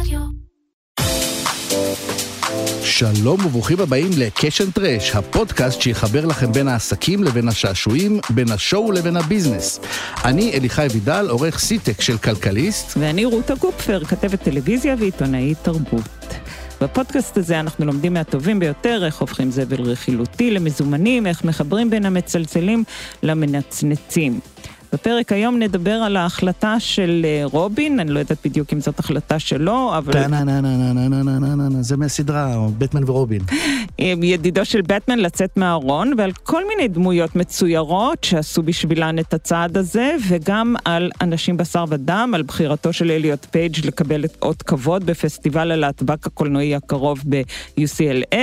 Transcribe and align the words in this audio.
רדיו. 0.00 0.20
שלום 2.82 3.46
וברוכים 3.46 3.80
הבאים 3.80 4.10
ל 4.18 4.25
Cash 4.25 4.50
and 4.50 4.70
Trash, 4.70 5.14
הפודקאסט 5.14 5.80
שיחבר 5.80 6.26
לכם 6.26 6.52
בין 6.52 6.68
העסקים 6.68 7.24
לבין 7.24 7.48
השעשועים, 7.48 8.20
בין 8.30 8.50
ה 8.52 8.60
show 8.60 8.92
לבין 8.92 9.16
ה 9.16 9.22
business. 9.22 9.80
אני 10.24 10.52
אליחי 10.52 10.86
וידל, 10.92 11.26
עורך 11.30 11.58
סיטק 11.58 12.00
של 12.00 12.18
כלכליסט. 12.18 12.96
ואני 12.96 13.24
רותה 13.24 13.54
קופפר, 13.54 14.04
כתבת 14.04 14.42
טלוויזיה 14.42 14.94
ועיתונאית 14.98 15.58
תרבות. 15.62 16.26
בפודקאסט 16.80 17.36
הזה 17.36 17.60
אנחנו 17.60 17.84
לומדים 17.84 18.14
מהטובים 18.14 18.58
ביותר 18.58 19.02
איך 19.06 19.20
הופכים 19.20 19.50
זבל 19.50 19.80
רכילותי 19.80 20.50
למזומנים, 20.50 21.26
איך 21.26 21.44
מחברים 21.44 21.90
בין 21.90 22.06
המצלצלים 22.06 22.84
למנצנצים. 23.22 24.40
בפרק 24.96 25.32
היום 25.32 25.58
נדבר 25.58 25.90
על 25.90 26.16
ההחלטה 26.16 26.80
של 26.80 27.22
אה, 27.24 27.40
רובין, 27.44 28.00
אני 28.00 28.10
לא 28.10 28.18
יודעת 28.18 28.38
בדיוק 28.44 28.72
אם 28.72 28.80
זאת 28.80 28.98
החלטה 28.98 29.38
שלו, 29.38 29.92
אבל... 29.98 30.12
זה 31.80 31.96
מהסדרה, 31.96 32.68
בטמן 32.78 33.04
ורובין. 33.04 33.42
ידידו 33.98 34.64
של 34.64 34.82
בטמן 34.82 35.18
לצאת 35.18 35.56
מהארון, 35.56 36.12
ועל 36.18 36.32
כל 36.32 36.62
מיני 36.68 36.88
דמויות 36.88 37.36
מצוירות 37.36 38.24
שעשו 38.24 38.62
בשבילן 38.62 39.18
את 39.18 39.34
הצעד 39.34 39.76
הזה, 39.76 40.16
וגם 40.28 40.74
על 40.84 41.10
אנשים 41.20 41.56
בשר 41.56 41.84
ודם, 41.88 42.32
על 42.34 42.42
בחירתו 42.42 42.92
של 42.92 43.10
אליוט 43.10 43.46
פייג' 43.50 43.86
לקבל 43.86 44.24
את 44.24 44.36
אות 44.42 44.62
כבוד 44.62 45.06
בפסטיבל 45.06 45.70
הלהטבק 45.72 46.26
הקולנועי 46.26 46.74
הקרוב 46.74 47.22
ב-UCLA. 47.28 48.36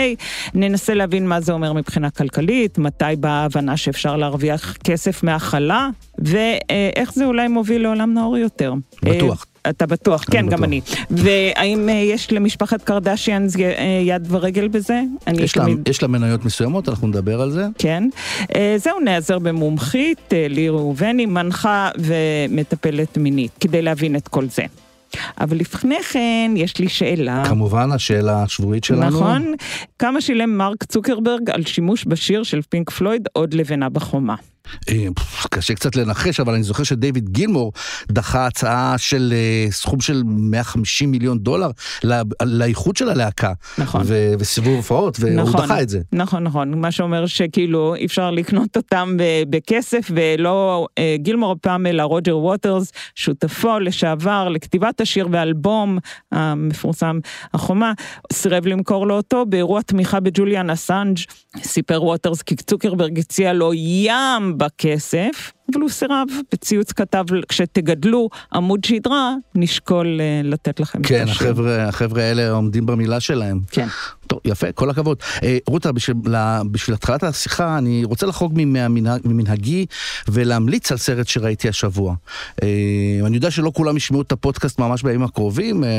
ננסה 0.54 0.94
להבין 0.94 1.28
מה 1.28 1.42
זה 1.42 1.54
אומר 1.54 1.74
מבחינה 1.74 2.10
כלכלית, 2.10 2.78
מתי 2.78 3.06
באה 3.20 3.32
ההבנה 3.32 3.78
שאפשר 3.78 4.16
להרוויח 4.16 4.78
כסף 4.84 5.24
מהכלה, 5.24 5.90
ו... 6.26 6.38
ואיך 6.70 7.14
זה 7.14 7.26
אולי 7.26 7.48
מוביל 7.48 7.82
לעולם 7.82 8.14
נאור 8.14 8.38
יותר. 8.38 8.74
בטוח. 9.04 9.46
אתה 9.70 9.86
בטוח, 9.86 10.24
כן, 10.32 10.46
בטוח. 10.46 10.54
גם 10.60 10.64
אני. 10.64 10.82
והאם 11.10 11.90
אה, 11.90 11.94
יש 11.94 12.32
למשפחת 12.32 12.82
קרדשיאנס 12.82 13.56
אה, 13.60 14.02
יד 14.06 14.28
ורגל 14.30 14.68
בזה? 14.68 15.02
יש 15.34 15.58
לה- 15.58 15.64
תמיד- 15.64 15.90
יש 15.90 16.02
לה 16.02 16.08
מניות 16.08 16.46
מסוימות, 16.46 16.90
אנחנו 16.90 17.08
נדבר 17.08 17.42
על 17.42 17.52
זה. 17.52 17.66
כן. 17.78 18.10
אה, 18.56 18.76
זהו, 18.78 19.00
נעזר 19.00 19.40
במומחית, 19.40 20.34
אה, 20.34 20.48
לי 20.50 20.70
ראובני, 20.70 21.26
מנחה 21.26 21.90
ומטפלת 21.98 23.18
מינית, 23.18 23.52
כדי 23.60 23.82
להבין 23.82 24.16
את 24.16 24.28
כל 24.28 24.46
זה. 24.50 24.64
אבל 25.42 25.58
לפני 25.58 26.04
כן, 26.04 26.52
יש 26.56 26.78
לי 26.78 26.90
שאלה. 26.90 27.44
כמובן, 27.50 27.92
השאלה 27.92 28.44
השבועית 28.44 28.84
שלנו. 28.84 29.06
נכון? 29.20 29.54
כמה 30.00 30.22
שילם 30.22 30.58
מרק 30.58 30.84
צוקרברג 30.84 31.50
על 31.50 31.64
שימוש 31.66 32.06
בשיר 32.08 32.44
של 32.44 32.62
פינק 32.70 32.90
פלויד, 32.90 33.28
עוד 33.34 33.54
לבנה 33.54 33.90
בחומה? 33.90 34.36
אה, 34.90 35.08
קשה 35.50 35.74
קצת 35.74 35.96
לנחש, 35.96 36.40
אבל 36.40 36.54
אני 36.54 36.64
זוכר 36.64 36.84
שדייוויד 36.84 37.30
גילמור 37.30 37.74
דחה 38.12 38.48
הצעה 38.48 38.98
של 38.98 39.34
אה, 39.36 39.72
סכום 39.72 40.02
של 40.02 40.24
150 40.26 41.12
מיליון 41.12 41.40
דולר 41.40 41.72
לאיחוד 42.44 42.98
של 42.98 43.10
הלהקה. 43.10 43.54
נכון. 43.78 44.02
ו- 44.06 44.34
וסיבוב 44.40 44.76
הופעות, 44.76 45.18
והוא 45.20 45.34
נכון. 45.34 45.62
דחה 45.62 45.82
את 45.82 45.90
זה. 45.90 46.00
נכון, 46.12 46.44
נכון, 46.44 46.82
מה 46.82 46.92
שאומר 46.92 47.26
שכאילו 47.26 47.96
אי 47.96 48.06
אפשר 48.06 48.32
לקנות 48.32 48.78
אותם 48.78 49.18
בכסף, 49.50 50.12
ולא 50.16 50.88
אה, 50.98 51.16
גילמור 51.20 51.56
פעם 51.62 51.88
אלא 51.88 52.04
רוג'ר 52.04 52.38
ווטרס, 52.38 52.92
שותפו 53.16 53.80
לשעבר 53.80 54.50
לכתיבת 54.50 55.02
השיר 55.02 55.28
ואלבום 55.32 55.98
המפורסם 56.32 57.20
החומה, 57.54 57.94
סירב 58.34 58.68
למכור 58.68 59.08
לו 59.08 59.16
אותו 59.16 59.46
באירוע 59.46 59.82
תמיכה 59.82 60.20
בג'וליאן 60.20 60.70
אסנג', 60.70 61.18
סיפר 61.64 62.04
ווטרס 62.04 62.42
כי 62.42 62.56
צוקרברג 62.56 63.20
הציע 63.20 63.54
לו 63.54 63.74
ים 63.74 64.53
בכסף. 64.54 65.52
אבל 65.74 65.82
הוא 65.82 65.90
סירב, 65.90 66.28
בציוץ 66.52 66.92
כתב, 66.92 67.24
כשתגדלו 67.50 68.30
עמוד 68.54 68.84
שדרה, 68.84 69.34
נשקול 69.56 70.22
אה, 70.22 70.42
לתת 70.44 70.80
לכם 70.80 71.02
את 71.02 71.06
כן. 71.06 71.26
החבר'ה 71.30 71.88
החבר'ה 71.88 72.24
האלה 72.24 72.52
עומדים 72.52 72.86
במילה 72.86 73.20
שלהם. 73.20 73.60
כן. 73.72 73.88
טוב, 74.34 74.42
יפה, 74.46 74.72
כל 74.72 74.90
הכבוד. 74.90 75.18
אה, 75.44 75.58
רותה, 75.68 75.92
בשביל, 75.92 76.16
בשביל 76.72 76.94
התחלת 76.94 77.24
השיחה, 77.24 77.78
אני 77.78 78.04
רוצה 78.04 78.26
לחרוג 78.26 78.54
ממנהג, 78.56 79.22
ממנהגי 79.26 79.86
ולהמליץ 80.28 80.92
על 80.92 80.98
סרט 80.98 81.28
שראיתי 81.28 81.70
השבוע. 81.70 82.16
אה, 82.64 82.68
אני 83.26 83.36
יודע 83.36 83.52
שלא 83.52 83.72
כולם 83.76 83.98
ישמעו 83.98 84.22
את 84.22 84.32
הפודקאסט 84.32 84.80
ממש 84.80 85.04
בימים 85.04 85.24
הקרובים, 85.24 85.84
אה, 85.84 85.90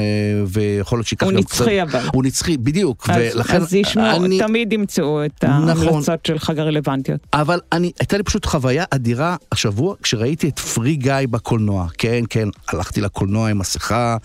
ויכול 0.46 0.98
להיות 0.98 1.06
שייקח 1.06 1.26
הוא 1.26 1.32
גם 1.32 1.38
נצחי 1.38 1.82
אבל. 1.82 2.00
הוא 2.12 2.24
נצחי, 2.24 2.56
בדיוק. 2.56 3.10
אז, 3.10 3.36
ולכן 3.36 3.56
אז 3.56 3.74
ישמעו, 3.74 4.24
אני... 4.24 4.38
תמיד 4.38 4.72
ימצאו 4.72 5.24
את 5.24 5.44
נכון. 5.44 5.88
ההמלצות 5.88 6.26
של 6.26 6.38
חג 6.38 6.58
הרלוונטיות. 6.58 7.20
אבל 7.32 7.60
אני, 7.72 7.92
הייתה 8.00 8.16
לי 8.16 8.22
פשוט 8.22 8.46
חוויה 8.46 8.84
אדירה 8.90 9.36
השבוע 9.52 9.94
כשראיתי 10.02 10.48
את 10.48 10.58
פרי 10.58 10.96
גיא 10.96 11.14
בקולנוע. 11.30 11.86
כן, 11.98 12.24
כן, 12.30 12.48
הלכתי 12.68 13.00
לקולנוע 13.00 13.50
עם 13.50 13.58
מסכה, 13.58 14.16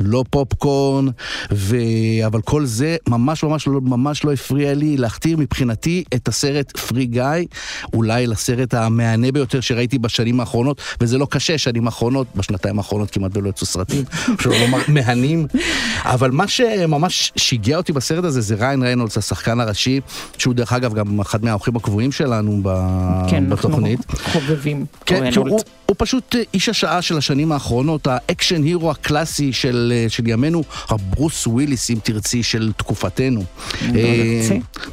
לא 0.00 0.24
פופקורן, 0.30 1.06
ו... 1.52 1.76
אבל 2.26 2.40
כל 2.40 2.64
זה 2.64 2.96
ממש 3.08 3.44
ממש 3.52 3.66
לא, 3.66 3.80
ממש 3.80 4.24
לא 4.24 4.32
הפריע 4.32 4.74
לי 4.74 4.96
להכתיר 4.96 5.36
מבחינתי 5.36 6.04
את 6.14 6.28
הסרט 6.28 6.76
פרי 6.76 7.06
גיא, 7.06 7.24
אולי 7.92 8.26
לסרט 8.26 8.74
המהנה 8.74 9.32
ביותר 9.32 9.60
שראיתי 9.60 9.98
בשנים 9.98 10.40
האחרונות, 10.40 10.80
וזה 11.00 11.18
לא 11.18 11.26
קשה, 11.30 11.58
שנים 11.58 11.86
האחרונות, 11.86 12.26
בשנתיים 12.36 12.78
האחרונות 12.78 13.10
כמעט 13.10 13.36
ולא 13.36 13.48
יצאו 13.48 13.66
סרטים, 13.66 14.04
שלא 14.40 14.54
לומר 14.60 14.78
מהנים. 14.88 15.46
אבל 16.04 16.30
מה 16.30 16.48
שממש 16.48 17.32
שיגע 17.36 17.76
אותי 17.76 17.92
בסרט 17.92 18.24
הזה 18.24 18.40
זה 18.40 18.54
ראיין 18.54 18.82
ריינולדס, 18.82 19.18
השחקן 19.18 19.60
הראשי, 19.60 20.00
שהוא 20.38 20.54
דרך 20.54 20.72
אגב 20.72 20.94
גם 20.94 21.20
אחד 21.20 21.44
מהאורחים 21.44 21.76
הקבועים 21.76 22.12
שלנו 22.12 22.60
ב... 22.62 22.68
כן, 23.30 23.44
אנחנו 23.50 23.68
בתוכנית. 23.68 24.00
חובבים. 24.32 24.84
כן, 25.06 25.16
אורן 25.16 25.30
כי 25.30 25.38
הוא, 25.38 25.48
הולץ. 25.48 25.64
הוא 25.92 25.96
פשוט 25.98 26.36
אה, 26.36 26.42
איש 26.54 26.68
השעה 26.68 27.02
של 27.02 27.18
השנים 27.18 27.52
האחרונות, 27.52 28.06
ה 28.06 28.14
action 28.14 28.62
hero 28.62 28.90
הקלאסי 28.90 29.52
של, 29.52 29.92
אה, 29.94 30.08
של 30.08 30.28
ימינו, 30.28 30.64
הברוס 30.88 31.46
וויליס, 31.46 31.90
אם 31.90 31.98
תרצי, 32.02 32.42
של 32.42 32.72
תקופתנו. 32.76 33.44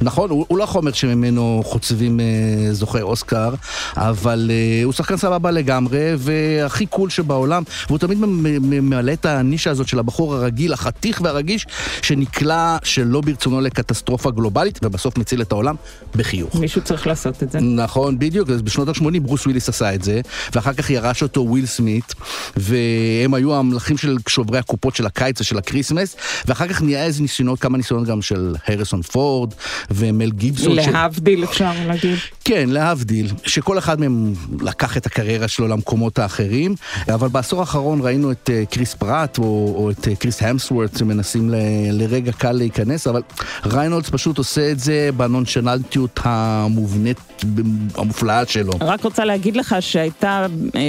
נכון, 0.02 0.30
הוא, 0.30 0.46
הוא 0.48 0.58
לא 0.58 0.64
החומר 0.64 0.92
שממנו 0.92 1.62
חוצבים 1.66 2.20
אה, 2.20 2.26
זוכי 2.74 3.02
אוסקר, 3.02 3.54
אבל 3.98 4.52
אה, 4.54 4.82
הוא 4.84 4.94
שחקן 4.94 5.18
סבבה 5.18 5.52
לגמרי, 5.52 6.14
והכי 6.18 6.86
cool 6.86 7.10
שבעולם, 7.10 7.64
והוא 7.88 7.98
תמיד 7.98 8.18
ממלא 8.22 9.14
את 9.14 9.26
הנישה 9.26 9.72
הזאת 9.72 9.88
של 9.88 10.00
הבחור 10.00 10.36
הרגיל, 10.36 10.74
החתיך 10.74 11.22
והרגיש, 11.24 11.68
שנקלע 12.02 12.78
שלא 12.84 13.22
ברצונו 13.22 13.62
לקטסטרופה 13.62 14.32
גלובלית, 14.32 14.80
ובסוף 14.84 15.18
מציל 15.18 15.42
את 15.42 15.52
העולם 15.52 15.76
בחיוך. 16.16 16.56
מישהו 16.56 16.82
צריך 16.82 17.08
לעשות 17.08 17.44
את 17.44 17.52
זה. 17.52 17.60
נכון, 17.60 18.20
בדיוק, 18.20 18.50
אז 18.50 18.62
בשנות 18.62 18.88
ה-80 18.88 19.20
ברוס 19.22 19.46
וויליס 19.46 19.70
עשה 19.70 19.96
את 19.96 20.04
זה, 20.04 20.22
ואחר 20.56 20.74
כך 20.74 20.90
ירש 20.90 21.24
אותו 21.24 21.42
וויל 21.42 21.66
סמית, 21.66 22.14
והם 22.58 23.34
היו 23.34 23.56
המלכים 23.56 23.98
של 23.98 24.18
שוברי 24.28 24.60
הקופות 24.60 24.96
של 24.96 25.06
הקיץ 25.06 25.42
ושל 25.42 25.58
הכריסמס, 25.58 26.16
ואחר 26.46 26.68
כך 26.68 26.82
נהיה 26.82 27.06
איזה 27.06 27.22
ניסיונות, 27.22 27.60
כמה 27.60 27.78
ניסיונות 27.78 28.08
גם 28.08 28.22
של 28.22 28.56
האריסון 28.68 29.02
פורד 29.02 29.54
ומל 29.92 30.32
גיבסון. 30.32 30.82
ש- 30.84 30.88
להבדיל 30.88 31.44
אפשר 31.44 31.72
להגיד. 31.88 32.18
כן, 32.46 32.70
להבדיל, 32.70 33.28
שכל 33.46 33.78
אחד 33.78 34.00
מהם 34.00 34.34
לקח 34.62 34.98
את 34.98 35.06
הקריירה 35.06 35.48
שלו 35.48 35.68
למקומות 35.68 36.20
האחרים, 36.20 36.76
אבל 37.14 37.28
בעשור 37.28 37.60
האחרון 37.60 38.02
ראינו 38.02 38.32
את 38.32 38.50
אה, 38.54 38.64
כריס 38.66 38.94
פראט 38.94 39.38
או, 39.38 39.74
או 39.78 39.92
את 39.92 40.08
אה, 40.08 40.16
כריס 40.16 40.44
המסוורת' 40.44 40.98
שמנסים 40.98 41.50
ל, 41.50 41.56
לרגע 41.92 42.32
קל 42.32 42.52
להיכנס, 42.52 43.08
אבל 43.08 43.22
ריינולדס 43.66 44.10
פשוט 44.10 44.38
עושה 44.38 44.72
את 44.72 44.80
זה 44.80 45.10
בנונשלנטיות 45.18 46.20
המובנית, 46.24 47.18
המופלאה 47.96 48.44
שלו. 48.48 48.72
רק 48.82 49.04
רוצה 49.04 49.26
להגיד 49.26 49.58
לך 49.58 49.76
שהייתה 49.80 50.46
אה, 50.76 50.82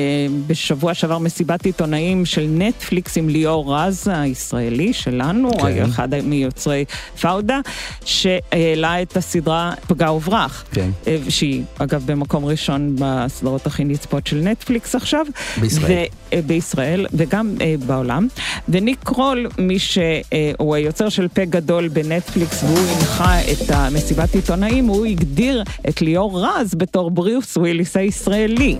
בשבוע 0.47 0.94
שעבר 0.94 1.19
מסיבת 1.19 1.65
עיתונאים 1.66 2.27
של 2.27 2.47
נטפליקס 2.50 3.16
עם 3.16 3.28
ליאור 3.28 3.77
רז 3.77 4.09
הישראלי 4.12 4.93
שלנו. 4.93 5.50
כן. 5.59 5.84
אחד 5.84 6.09
מיוצרי 6.22 6.84
פאודה, 7.21 7.60
שהעלה 8.05 8.90
את 9.03 9.17
הסדרה 9.17 9.73
פגע 9.87 10.12
וברח. 10.12 10.65
כן. 10.73 10.91
אה, 11.06 11.17
שהיא 11.28 11.62
אגב 11.78 12.03
במקום 12.06 12.45
ראשון 12.45 12.97
בסדרות 12.99 13.67
הכי 13.67 13.84
נצפות 13.84 14.27
של 14.27 14.37
נטפליקס 14.37 14.95
עכשיו. 14.95 15.27
בישראל. 15.61 16.06
ו, 16.33 16.34
אה, 16.34 16.41
בישראל 16.47 17.06
וגם 17.12 17.55
אה, 17.61 17.75
בעולם. 17.87 18.27
וניק 18.69 18.99
קרול, 19.05 19.49
מי 19.59 19.78
שהוא 19.78 20.75
היוצר 20.75 21.09
של 21.09 21.28
פה 21.28 21.45
גדול 21.45 21.89
בנטפליקס 21.89 22.63
והוא 22.63 22.78
הנחה 22.78 23.41
את 23.41 23.71
המסיבת 23.71 24.34
עיתונאים, 24.34 24.87
הוא 24.87 25.07
הגדיר 25.07 25.63
את 25.89 26.03
ליאור 26.03 26.45
רז 26.47 26.75
בתור 26.75 27.10
בריוס 27.10 27.57
וויליס 27.57 27.97
הישראלי. 27.97 28.77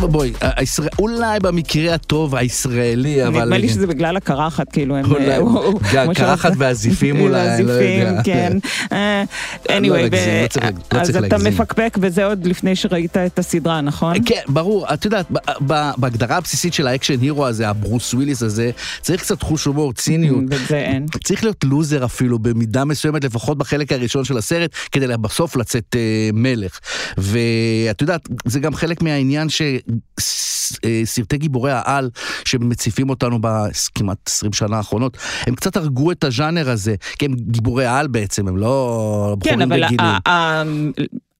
בואי. 0.00 0.32
אולי 0.98 1.40
במקרה 1.40 1.94
הטוב 1.94 2.34
הישראלי, 2.34 3.26
אבל... 3.26 3.42
נדמה 3.42 3.58
לי 3.58 3.68
שזה 3.68 3.86
בגלל 3.86 4.16
הקרחת, 4.16 4.72
כאילו 4.72 4.96
הם... 4.96 5.04
אולי, 5.10 6.14
קרחת 6.14 6.52
והזיפים 6.58 7.20
אולי, 7.20 7.62
לא 7.62 7.72
יודע. 7.72 8.22
כן. 8.24 8.58
אה, 9.70 9.78
anyway, 9.78 10.08
ו- 10.12 10.42
לא 10.42 10.48
צריך- 10.48 10.64
לא 10.92 11.00
אז 11.00 11.16
אתה. 11.16 11.38
מפקפק 11.38 11.98
בזה 12.00 12.24
עוד 12.26 12.46
לפני 12.46 12.76
שראית 12.76 13.16
את 13.16 13.38
הסדרה, 13.38 13.80
נכון? 13.80 14.14
כן, 14.26 14.40
ברור, 14.48 14.86
את 14.94 15.04
יודעת, 15.04 15.26
בהגדרה 15.98 16.36
הבסיסית 16.36 16.74
של 16.74 16.86
ה 16.86 16.91
action 16.91 17.20
hero 17.20 17.46
הזה, 17.46 17.68
הברוס 17.68 18.14
וויליס 18.14 18.42
הזה, 18.42 18.70
צריך 19.00 19.20
קצת 19.22 19.42
חוש 19.42 19.64
הומור, 19.64 19.92
ציניות. 19.92 20.44
וזה 20.50 20.76
אין. 20.78 21.06
צריך 21.24 21.44
להיות 21.44 21.64
לוזר 21.64 22.04
אפילו, 22.04 22.38
במידה 22.38 22.84
מסוימת, 22.84 23.24
לפחות 23.24 23.58
בחלק 23.58 23.92
הראשון 23.92 24.24
של 24.24 24.36
הסרט, 24.38 24.70
כדי 24.92 25.06
בסוף 25.20 25.56
לצאת 25.56 25.96
אה, 25.98 26.30
מלך. 26.32 26.78
ואת 27.18 28.00
יודעת, 28.00 28.28
זה 28.44 28.60
גם 28.60 28.74
חלק 28.74 29.02
מהעניין 29.02 29.48
סרטי 31.04 31.38
גיבורי 31.38 31.72
העל 31.72 32.10
שמציפים 32.44 33.10
אותנו 33.10 33.38
בכמעט 33.40 34.18
20 34.26 34.52
שנה 34.52 34.76
האחרונות, 34.76 35.16
הם 35.46 35.54
קצת 35.54 35.76
הרגו 35.76 36.12
את 36.12 36.24
הז'אנר 36.24 36.70
הזה, 36.70 36.94
כי 37.18 37.24
הם 37.24 37.34
גיבורי 37.34 37.86
העל 37.86 38.06
בעצם, 38.06 38.48
הם 38.48 38.56
לא 38.56 38.72
כן, 39.40 39.62
אבל 39.62 39.82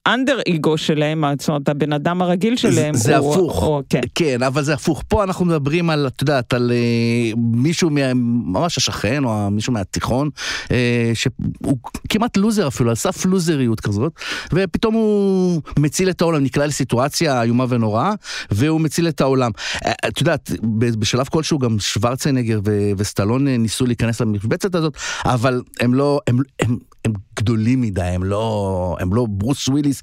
האנדר 0.06 0.38
אגו 0.48 0.78
שלהם, 0.78 1.24
זאת 1.38 1.48
אומרת, 1.48 1.68
הבן 1.68 1.92
אדם 1.92 2.22
הרגיל 2.22 2.56
שלהם. 2.56 2.94
זה 2.94 3.16
הוא, 3.16 3.34
הפוך, 3.34 3.82
כן. 3.88 4.00
כן, 4.14 4.42
אבל 4.42 4.62
זה 4.62 4.74
הפוך. 4.74 5.02
פה 5.08 5.24
אנחנו 5.24 5.44
מדברים 5.44 5.90
על, 5.90 6.06
את 6.06 6.20
יודעת, 6.20 6.54
על 6.54 6.72
uh, 6.72 7.38
מישהו 7.38 7.90
מה, 7.90 8.14
ממש 8.14 8.78
השכן, 8.78 9.24
או 9.24 9.50
מישהו 9.50 9.72
מהתיכון, 9.72 10.30
uh, 10.64 10.70
שהוא 11.14 11.76
כמעט 12.08 12.36
לוזר 12.36 12.68
אפילו, 12.68 12.90
על 12.90 12.96
סף 12.96 13.26
לוזריות 13.26 13.80
כזאת, 13.80 14.12
ופתאום 14.52 14.94
הוא 14.94 15.62
מציל 15.78 16.10
את 16.10 16.20
העולם, 16.20 16.42
נקלע 16.42 16.66
לסיטואציה 16.66 17.42
איומה 17.42 17.64
ונוראה, 17.68 18.12
והוא 18.50 18.80
מציל 18.80 19.08
את 19.08 19.20
העולם. 19.20 19.50
Uh, 19.74 19.88
את 20.08 20.20
יודעת, 20.20 20.50
בשלב 20.98 21.26
כלשהו 21.28 21.58
גם 21.58 21.78
שוורצנגר 21.78 22.60
וסטלון 22.96 23.48
ניסו 23.48 23.86
להיכנס 23.86 24.20
למשבצת 24.20 24.74
הזאת, 24.74 24.96
אבל 25.24 25.62
הם 25.80 25.94
לא, 25.94 26.20
הם, 26.26 26.38
הם, 26.60 26.76
הם 27.04 27.12
גדולים 27.36 27.80
מדי, 27.80 28.02
הם 28.02 28.24
לא, 28.24 28.96
הם 29.00 29.14
לא 29.14 29.26
ברוס 29.28 29.68
וויליס 29.68 30.02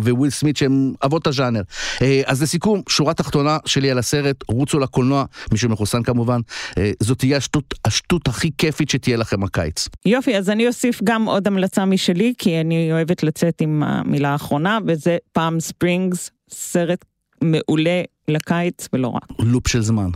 וויל 0.00 0.30
סמית 0.30 0.56
שהם 0.56 0.92
אבות 1.04 1.26
הז'אנר. 1.26 1.62
אה, 2.02 2.22
אז 2.26 2.42
לסיכום, 2.42 2.82
שורה 2.88 3.14
תחתונה 3.14 3.58
שלי 3.66 3.90
על 3.90 3.98
הסרט, 3.98 4.36
רוצו 4.48 4.78
לקולנוע, 4.78 5.24
מי 5.52 5.58
שמחוסן 5.58 6.02
כמובן, 6.02 6.40
אה, 6.78 6.90
זאת 7.02 7.18
תהיה 7.18 7.36
השטות, 7.36 7.74
השטות 7.84 8.28
הכי 8.28 8.50
כיפית 8.58 8.90
שתהיה 8.90 9.16
לכם 9.16 9.44
הקיץ. 9.44 9.88
יופי, 10.06 10.36
אז 10.36 10.50
אני 10.50 10.66
אוסיף 10.66 11.00
גם 11.04 11.24
עוד 11.24 11.46
המלצה 11.46 11.84
משלי, 11.84 12.34
כי 12.38 12.60
אני 12.60 12.92
אוהבת 12.92 13.22
לצאת 13.22 13.60
עם 13.60 13.82
המילה 13.82 14.28
האחרונה, 14.28 14.78
וזה 14.86 15.16
Palm 15.32 15.60
Springs, 15.60 16.30
סרט 16.50 17.04
מעולה 17.42 18.02
לקיץ 18.28 18.88
ולא 18.92 19.08
רק. 19.08 19.24
לופ 19.38 19.68
של 19.68 19.82
זמן. 19.82 20.10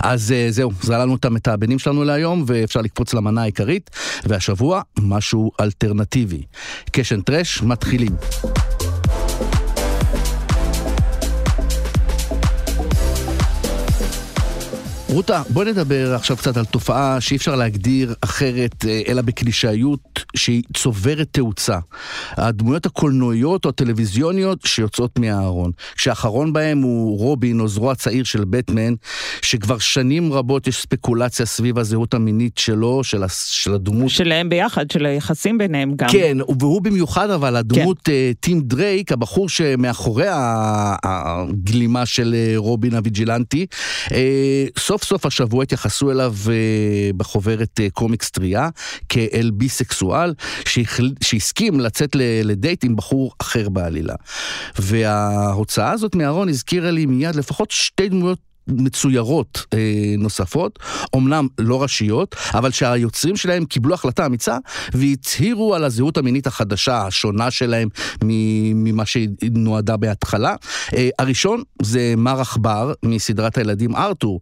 אז 0.00 0.32
אה, 0.32 0.46
זהו, 0.50 0.70
זללנו 0.82 1.16
את 1.16 1.24
המתאבנים 1.24 1.78
שלנו 1.78 2.04
להיום, 2.04 2.44
ואפשר 2.46 2.80
לקפוץ 2.80 3.14
למנה 3.14 3.42
העיקרית, 3.42 3.90
והשבוע 4.24 4.82
משהו 5.00 5.52
אלטרנטיבי. 5.60 6.42
קשן 6.92 7.20
טרש, 7.20 7.62
מתחילים. 7.62 8.12
רותה, 15.12 15.42
בואי 15.48 15.70
נדבר 15.70 16.14
עכשיו 16.14 16.36
קצת 16.36 16.56
על 16.56 16.64
תופעה 16.64 17.20
שאי 17.20 17.36
אפשר 17.36 17.56
להגדיר 17.56 18.14
אחרת, 18.20 18.84
אה, 18.88 19.02
אלא 19.08 19.22
בקלישאיות 19.22 20.24
שהיא 20.36 20.62
צוברת 20.76 21.28
תאוצה. 21.30 21.78
הדמויות 22.30 22.86
הקולנועיות 22.86 23.64
או 23.64 23.70
הטלוויזיוניות 23.70 24.58
שיוצאות 24.64 25.18
מהארון. 25.18 25.70
כשהאחרון 25.96 26.52
בהם 26.52 26.82
הוא 26.82 27.18
רובין, 27.18 27.60
או 27.60 27.68
זרוע 27.68 27.94
צעיר 27.94 28.24
של 28.24 28.44
בטמן, 28.44 28.94
שכבר 29.42 29.78
שנים 29.78 30.32
רבות 30.32 30.66
יש 30.66 30.82
ספקולציה 30.82 31.46
סביב 31.46 31.78
הזהות 31.78 32.14
המינית 32.14 32.58
שלו, 32.58 33.04
של, 33.04 33.22
של 33.28 33.74
הדמות. 33.74 34.10
שלהם 34.10 34.48
ביחד, 34.48 34.90
של 34.90 35.06
היחסים 35.06 35.58
ביניהם 35.58 35.92
גם. 35.96 36.08
כן, 36.08 36.36
והוא 36.58 36.82
במיוחד 36.82 37.30
אבל, 37.30 37.56
הדמות 37.56 37.98
כן. 38.04 38.12
uh, 38.12 38.36
טים 38.40 38.60
דרייק, 38.60 39.12
הבחור 39.12 39.48
שמאחורי 39.48 40.26
הגלימה 41.02 42.06
של 42.06 42.34
uh, 42.34 42.58
רובין 42.58 42.94
הוויג'ילנטי, 42.94 43.66
סוף 44.78 45.01
סוף 45.04 45.22
סוף 45.22 45.26
השבוע 45.26 45.62
התייחסו 45.62 46.10
אליו 46.10 46.34
uh, 46.44 47.16
בחוברת 47.16 47.80
uh, 47.80 47.90
קומיקס 47.90 48.30
טריה 48.30 48.68
כאל 49.08 49.50
ביסקסואל 49.54 50.34
שהסכים 51.20 51.80
לצאת 51.80 52.16
לדייט 52.44 52.84
עם 52.84 52.96
בחור 52.96 53.32
אחר 53.38 53.68
בעלילה. 53.68 54.14
וההוצאה 54.78 55.90
הזאת 55.90 56.14
מהארון 56.14 56.48
הזכירה 56.48 56.90
לי 56.90 57.06
מיד 57.06 57.34
לפחות 57.34 57.70
שתי 57.70 58.08
דמויות 58.08 58.38
מצוירות 58.68 59.66
אה, 59.74 59.78
נוספות, 60.18 60.78
אמנם 61.16 61.46
לא 61.58 61.82
ראשיות, 61.82 62.36
אבל 62.54 62.70
שהיוצרים 62.70 63.36
שלהם 63.36 63.64
קיבלו 63.64 63.94
החלטה 63.94 64.26
אמיצה 64.26 64.56
והצהירו 64.92 65.74
על 65.74 65.84
הזהות 65.84 66.16
המינית 66.16 66.46
החדשה, 66.46 67.06
השונה 67.06 67.50
שלהם 67.50 67.88
ממה 68.24 69.06
שהיא 69.06 69.28
נועדה 69.52 69.96
בהתחלה. 69.96 70.54
אה, 70.96 71.08
הראשון 71.18 71.62
זה 71.82 72.14
מר 72.16 72.40
עכבר 72.40 72.92
מסדרת 73.04 73.58
הילדים 73.58 73.96
ארתור, 73.96 74.40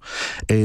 אה, 0.50 0.56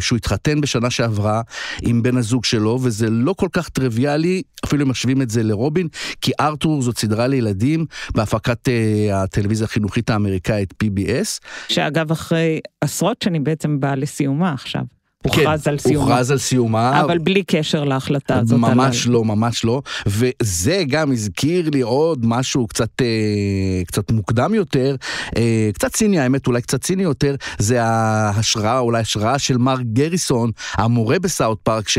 שהוא 0.00 0.16
התחתן 0.16 0.60
בשנה 0.60 0.90
שעברה 0.90 1.42
עם 1.82 2.02
בן 2.02 2.16
הזוג 2.16 2.44
שלו, 2.44 2.78
וזה 2.82 3.10
לא 3.10 3.32
כל 3.32 3.48
כך 3.52 3.68
טריוויאלי, 3.68 4.42
אפילו 4.64 4.84
אם 4.84 4.90
משווים 4.90 5.22
את 5.22 5.30
זה 5.30 5.42
לרובין, 5.42 5.88
כי 6.20 6.32
ארתור 6.40 6.82
זאת 6.82 6.98
סדרה 6.98 7.26
לילדים 7.26 7.86
בהפקת 8.14 8.68
אה, 8.68 9.22
הטלוויזיה 9.22 9.64
החינוכית 9.64 10.10
האמריקאית 10.10 10.74
PBS. 10.84 11.40
שאגב, 11.68 12.10
אחרי 12.10 12.60
עשרות 13.02 13.22
שנים 13.22 13.44
בעצם 13.44 13.80
באה 13.80 13.94
לסיומה 13.96 14.52
עכשיו. 14.52 14.82
הוכרז 15.22 15.62
כן, 15.64 15.70
על 15.70 15.78
סיומה. 15.78 16.00
הוכרז 16.04 16.30
על 16.30 16.38
סיומה. 16.38 17.00
אבל 17.00 17.18
בלי 17.18 17.42
קשר 17.42 17.84
להחלטה 17.84 18.38
הזאת. 18.38 18.58
ממש 18.58 19.06
על... 19.06 19.12
לא, 19.12 19.24
ממש 19.24 19.64
לא. 19.64 19.82
וזה 20.06 20.82
גם 20.88 21.12
הזכיר 21.12 21.70
לי 21.70 21.80
עוד 21.80 22.26
משהו 22.26 22.66
קצת, 22.66 22.90
אה, 23.00 23.84
קצת 23.86 24.10
מוקדם 24.10 24.54
יותר, 24.54 24.96
אה, 25.36 25.70
קצת 25.74 25.92
ציני, 25.92 26.20
האמת 26.20 26.46
אולי 26.46 26.62
קצת 26.62 26.82
ציני 26.82 27.02
יותר, 27.02 27.34
זה 27.58 27.82
ההשראה, 27.82 28.78
אולי 28.78 29.00
השראה 29.00 29.38
של 29.38 29.58
מר 29.58 29.76
גריסון, 29.82 30.50
המורה 30.74 31.18
בסאוט 31.18 31.58
פארק, 31.62 31.88
ש... 31.88 31.98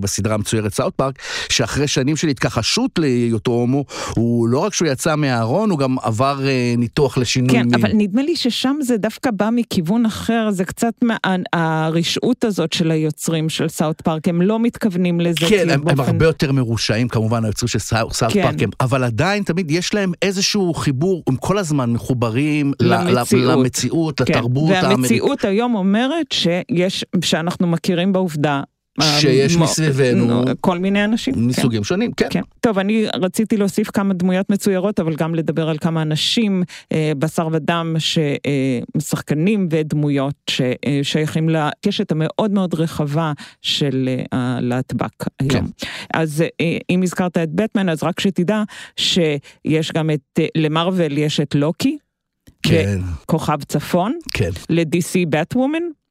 בסדרה 0.00 0.34
המצוירת 0.34 0.74
סאות' 0.74 0.94
פארק, 0.94 1.18
שאחרי 1.48 1.88
שנים 1.88 2.16
של 2.16 2.28
התכחשות 2.28 2.98
להיותו 2.98 3.50
הומו, 3.50 3.84
הוא 4.14 4.48
לא 4.48 4.58
רק 4.58 4.74
שהוא 4.74 4.88
יצא 4.88 5.16
מהארון, 5.16 5.70
הוא 5.70 5.78
גם 5.78 5.96
עבר 6.02 6.46
אה, 6.46 6.74
ניתוח 6.78 7.18
לשינוי 7.18 7.56
כן, 7.56 7.64
מין. 7.64 7.74
אבל 7.74 7.90
נדמה 7.94 8.22
לי 8.22 8.36
ששם 8.36 8.76
זה 8.80 8.96
דווקא 8.96 9.30
בא 9.30 9.48
מכיוון 9.52 10.06
אחר, 10.06 10.48
זה 10.50 10.64
קצת 10.64 10.94
מה... 11.02 11.16
הרשעות 11.52 12.44
הזאת 12.46 12.72
של 12.72 12.90
היוצרים 12.90 13.48
של 13.48 13.68
סאות' 13.68 14.00
פארק, 14.00 14.28
הם 14.28 14.42
לא 14.42 14.58
מתכוונים 14.58 15.20
לזה. 15.20 15.46
כן, 15.48 15.70
הם, 15.70 15.80
באופן... 15.84 16.00
הם 16.00 16.06
הרבה 16.06 16.26
יותר 16.26 16.52
מרושעים 16.52 17.08
כמובן, 17.08 17.44
היוצרים 17.44 17.68
של 17.68 17.78
סאות' 17.78 18.12
כן. 18.32 18.42
פארק, 18.42 18.62
הם, 18.62 18.70
אבל 18.80 19.04
עדיין 19.04 19.42
תמיד 19.42 19.70
יש 19.70 19.94
להם 19.94 20.12
איזשהו 20.22 20.74
חיבור, 20.74 21.22
הם 21.28 21.36
כל 21.36 21.58
הזמן 21.58 21.92
מחוברים 21.92 22.72
למציאות, 22.80 23.58
למציאות 23.58 24.20
כן. 24.20 24.34
לתרבות 24.34 24.70
האמריקאית. 24.70 24.98
והמציאות 24.98 25.44
האמריק... 25.44 25.44
היום 25.44 25.74
אומרת 25.74 26.32
שיש, 26.32 27.04
שאנחנו 27.24 27.66
מכירים 27.66 28.12
בעובדה 28.12 28.62
שיש 29.02 29.56
מסביבנו 29.56 30.44
כל 30.60 30.78
מיני 30.78 31.04
אנשים. 31.04 31.34
מסוגים 31.36 31.80
כן. 31.80 31.84
שונים, 31.84 32.12
כן. 32.12 32.26
כן. 32.30 32.40
טוב, 32.60 32.78
אני 32.78 33.06
רציתי 33.14 33.56
להוסיף 33.56 33.90
כמה 33.90 34.14
דמויות 34.14 34.50
מצוירות, 34.50 35.00
אבל 35.00 35.14
גם 35.14 35.34
לדבר 35.34 35.68
על 35.68 35.78
כמה 35.78 36.02
אנשים, 36.02 36.62
אה, 36.92 37.12
בשר 37.18 37.48
ודם, 37.52 37.96
ששחקנים 38.98 39.68
אה, 39.72 39.78
ודמויות 39.80 40.50
ששייכים 40.50 41.48
לקשת 41.48 42.12
המאוד 42.12 42.50
מאוד 42.50 42.74
רחבה 42.74 43.32
של 43.62 44.08
אה, 44.08 44.24
הלהטב"ק 44.32 45.24
היום. 45.40 45.50
כן. 45.50 45.64
אז 46.14 46.44
אה, 46.60 46.78
אם 46.90 47.02
הזכרת 47.02 47.36
את 47.38 47.50
בטמן, 47.50 47.88
אז 47.88 48.02
רק 48.02 48.20
שתדע 48.20 48.62
שיש 48.96 49.92
גם 49.92 50.10
את, 50.10 50.20
אה, 50.38 50.46
למרוויל 50.56 51.18
יש 51.18 51.40
את 51.40 51.54
לוקי. 51.54 51.98
כן. 52.62 53.00
כוכב 53.26 53.62
צפון. 53.62 54.18
כן. 54.34 54.50
ל-DC 54.70 55.34
Batwoman. 55.34 56.05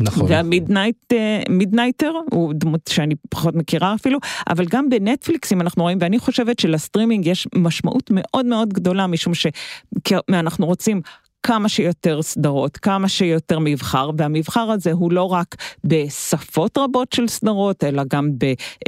נכון. 0.00 0.26
והמידנייטר, 0.28 2.12
הוא 2.30 2.52
דמות 2.56 2.80
שאני 2.88 3.14
פחות 3.30 3.54
מכירה 3.54 3.94
אפילו, 3.94 4.18
אבל 4.48 4.64
גם 4.64 4.88
בנטפליקס, 4.88 5.52
אם 5.52 5.60
אנחנו 5.60 5.82
רואים, 5.82 5.98
ואני 6.00 6.18
חושבת 6.18 6.58
שלסטרימינג 6.58 7.26
יש 7.26 7.48
משמעות 7.54 8.10
מאוד 8.12 8.46
מאוד 8.46 8.72
גדולה, 8.72 9.06
משום 9.06 9.32
שאנחנו 9.34 10.66
רוצים 10.66 11.00
כמה 11.46 11.68
שיותר 11.68 12.22
סדרות, 12.22 12.76
כמה 12.76 13.08
שיותר 13.08 13.58
מבחר, 13.58 14.10
והמבחר 14.18 14.70
הזה 14.70 14.92
הוא 14.92 15.12
לא 15.12 15.22
רק 15.22 15.54
בשפות 15.84 16.78
רבות 16.78 17.12
של 17.12 17.28
סדרות, 17.28 17.84
אלא 17.84 18.02
גם 18.10 18.30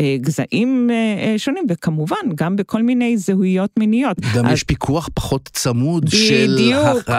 בגזעים 0.00 0.90
אה, 0.90 0.94
אה, 0.94 1.38
שונים, 1.38 1.64
וכמובן 1.70 2.16
גם 2.34 2.56
בכל 2.56 2.82
מיני 2.82 3.16
זהויות 3.18 3.70
מיניות. 3.78 4.16
גם 4.34 4.46
אז... 4.46 4.52
יש 4.52 4.62
פיקוח 4.62 5.08
פחות 5.14 5.48
צמוד 5.52 6.04
בדיוק, 6.04 6.22
של. 6.22 6.54
בדיוק. 6.54 7.10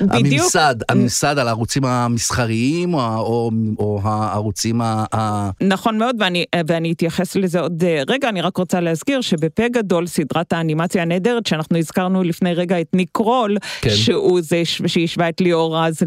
הממסד, 0.00 0.74
הממסד 0.88 1.38
על 1.38 1.48
הערוצים 1.48 1.84
המסחריים 1.84 2.94
או, 2.94 3.00
או, 3.00 3.50
או 3.78 4.00
הערוצים 4.04 4.80
ה... 4.80 5.50
נכון 5.60 5.98
מאוד, 5.98 6.16
ואני, 6.18 6.44
ואני 6.66 6.92
אתייחס 6.92 7.36
לזה 7.36 7.60
עוד 7.60 7.84
אה, 7.84 8.02
רגע, 8.08 8.28
אני 8.28 8.40
רק 8.40 8.56
רוצה 8.56 8.80
להזכיר 8.80 9.20
שבפה 9.20 9.68
גדול, 9.68 10.06
סדרת 10.06 10.52
האנימציה 10.52 11.02
הנהדרת, 11.02 11.46
שאנחנו 11.46 11.78
הזכרנו 11.78 12.22
לפני 12.22 12.54
רגע 12.54 12.80
את 12.80 12.88
ניקרול, 12.92 13.56
כן. 13.80 13.90
שהוא 13.90 14.40
זה 14.48 14.62
שהשווה 14.64 15.28
את 15.28 15.40
ליאור 15.40 15.76
רז 15.78 16.02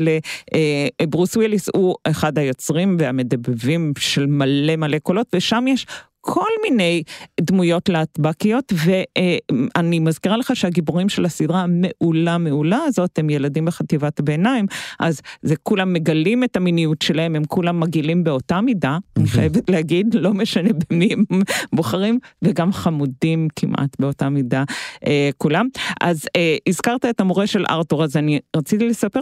לברוס 1.02 1.36
וויליס, 1.36 1.70
הוא 1.76 1.96
אחד 2.04 2.38
היוצרים 2.38 2.96
והמדבבים 3.00 3.94
של 3.98 4.26
מלא 4.26 4.76
מלא 4.76 5.00
קולות, 5.00 5.28
ושם 5.36 5.66
יש 5.68 5.86
כל 6.32 6.50
מיני 6.64 7.04
דמויות 7.42 7.90
להטבקיות, 7.90 8.74
ואני 8.76 10.00
מזכירה 10.00 10.38
לך 10.38 10.56
שהגיבורים 10.56 11.10
של 11.10 11.26
הסדרה 11.26 11.62
המעולה 11.62 12.38
מעולה 12.38 12.80
הזאת 12.86 13.20
הם 13.20 13.30
ילדים 13.30 13.66
בחטיבת 13.66 14.20
הביניים, 14.20 14.66
אז 15.00 15.22
זה 15.42 15.56
כולם 15.64 15.94
מגלים 15.94 16.44
את 16.44 16.56
המיניות 16.56 17.02
שלהם, 17.02 17.36
הם 17.36 17.46
כולם 17.46 17.80
מגעילים 17.80 18.24
באותה 18.24 18.62
מידה, 18.62 18.98
אני 19.18 19.28
חייבת 19.28 19.70
להגיד, 19.70 20.14
לא 20.14 20.34
משנה 20.34 20.70
במי 20.90 21.10
הם 21.14 21.42
בוחרים, 21.74 22.20
וגם 22.42 22.74
חמודים 22.74 23.48
כמעט 23.56 24.00
באותה 24.00 24.30
מידה 24.30 24.64
אה, 25.08 25.30
כולם. 25.38 25.68
אז 26.02 26.26
אה, 26.36 26.56
הזכרת 26.68 27.06
את 27.06 27.22
המורה 27.22 27.48
של 27.48 27.66
ארתור, 27.70 28.04
אז 28.04 28.18
אני 28.18 28.40
רציתי 28.56 28.88
לספר 28.88 29.20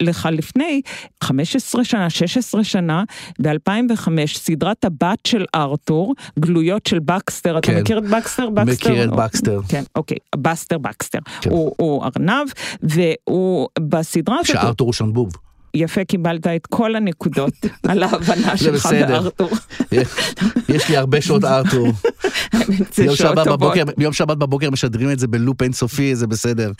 לך 0.00 0.28
לפני 0.32 0.80
15 1.24 1.84
שנה, 1.84 2.10
16 2.10 2.64
שנה, 2.64 3.04
ב-2005, 3.42 4.08
סדרת 4.26 4.84
הבת 4.84 5.18
של 5.26 5.44
ארתור, 5.54 6.14
גלויות 6.50 6.86
של 6.86 6.98
בקסטר, 6.98 7.60
כן. 7.62 7.72
אתה 7.72 7.80
מכיר 7.80 7.98
את 7.98 8.04
בקסטר? 8.04 8.50
בקסטר? 8.50 8.90
מכיר 8.90 9.04
את 9.04 9.10
בקסטר. 9.10 9.60
כן, 9.68 9.82
אוקיי, 9.96 10.16
בסטר 10.36 10.78
בקסטר. 10.78 11.18
כן. 11.40 11.50
הוא, 11.50 11.74
הוא 11.76 12.04
ארנב, 12.04 12.48
והוא 12.82 13.68
בסדרה. 13.80 14.44
שארתור 14.44 14.86
הוא 14.86 14.92
שנבוב. 14.92 15.32
יפה, 15.74 16.04
קיבלת 16.04 16.46
את 16.46 16.66
כל 16.66 16.96
הנקודות 16.96 17.52
על 17.88 18.02
ההבנה 18.02 18.56
שלך 18.56 18.86
בארתור. 18.86 19.50
יש 20.68 20.88
לי 20.88 20.96
הרבה 20.96 21.20
שעות 21.20 21.44
ארתור. 21.44 21.92
ביום 23.96 24.12
שבת 24.12 24.36
בבוקר 24.36 24.70
משדרים 24.70 25.10
את 25.10 25.18
זה 25.18 25.26
בלופ 25.26 25.62
אינסופי, 25.62 26.14
זה 26.14 26.26
בסדר. 26.26 26.72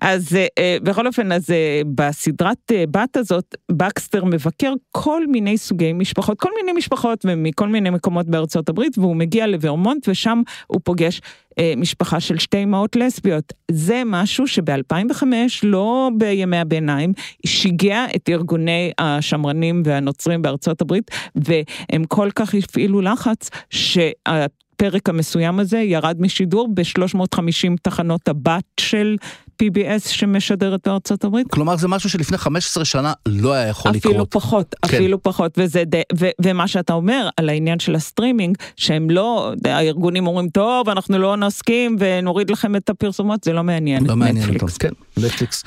אז 0.00 0.36
אה, 0.36 0.46
אה, 0.58 0.76
בכל 0.82 1.06
אופן, 1.06 1.32
אז 1.32 1.50
אה, 1.50 1.82
בסדרת 1.94 2.72
בת 2.90 3.16
הזאת, 3.16 3.54
בקסטר 3.72 4.24
מבקר 4.24 4.72
כל 4.90 5.26
מיני 5.26 5.58
סוגי 5.58 5.92
משפחות, 5.92 6.40
כל 6.40 6.50
מיני 6.60 6.78
משפחות 6.78 7.24
ומכל 7.24 7.68
מיני 7.68 7.90
מקומות 7.90 8.26
בארצות 8.26 8.68
הברית, 8.68 8.98
והוא 8.98 9.16
מגיע 9.16 9.46
לוורמונט 9.46 10.08
ושם 10.08 10.42
הוא 10.66 10.80
פוגש 10.84 11.20
משפחה 11.76 12.20
של 12.20 12.38
שתי 12.38 12.62
אמהות 12.62 12.96
לסביות. 12.96 13.52
זה 13.70 14.02
משהו 14.06 14.46
שב-2005, 14.46 15.22
לא 15.62 16.10
בימי 16.18 16.56
הביניים, 16.56 17.12
שיגע 17.46 18.04
את 18.16 18.28
ארגוני 18.28 18.92
השמרנים 18.98 19.82
והנוצרים 19.84 20.42
בארצות 20.42 20.80
הברית, 20.80 21.10
והם 21.34 22.04
כל 22.04 22.30
כך 22.34 22.54
הפעילו 22.54 23.00
לחץ 23.00 23.50
שה... 23.70 24.10
הפרק 24.86 25.08
המסוים 25.08 25.60
הזה 25.60 25.78
ירד 25.78 26.16
משידור 26.20 26.68
ב-350 26.74 27.74
תחנות 27.82 28.28
הבת 28.28 28.64
של 28.80 29.16
PBS 29.62 30.08
שמשדרת 30.08 30.80
בארצות 30.88 31.24
הברית? 31.24 31.46
כלומר 31.50 31.76
זה 31.76 31.88
משהו 31.88 32.10
שלפני 32.10 32.38
15 32.38 32.84
שנה 32.84 33.12
לא 33.26 33.52
היה 33.52 33.68
יכול 33.68 33.90
אפילו 33.90 34.14
לקרות. 34.14 34.30
פחות, 34.30 34.74
כן. 34.82 34.96
אפילו 34.96 35.22
פחות, 35.22 35.54
וזה 35.58 35.84
די, 35.84 36.02
ו, 36.18 36.28
ומה 36.42 36.68
שאתה 36.68 36.92
אומר 36.92 37.28
על 37.36 37.48
העניין 37.48 37.78
של 37.78 37.94
הסטרימינג, 37.94 38.56
שהם 38.76 39.10
לא, 39.10 39.52
הארגונים 39.64 40.26
אומרים, 40.26 40.48
טוב, 40.48 40.88
אנחנו 40.88 41.18
לא 41.18 41.36
נסכים 41.36 41.96
ונוריד 41.98 42.50
לכם 42.50 42.76
את 42.76 42.90
הפרסומות, 42.90 43.44
זה 43.44 43.52
לא 43.52 43.62
מעניין 43.62 44.06
לא 44.06 44.16
מעניין 44.16 44.54
אותם, 44.54 44.66
כן, 44.78 44.90
נטפליקס. 45.16 45.64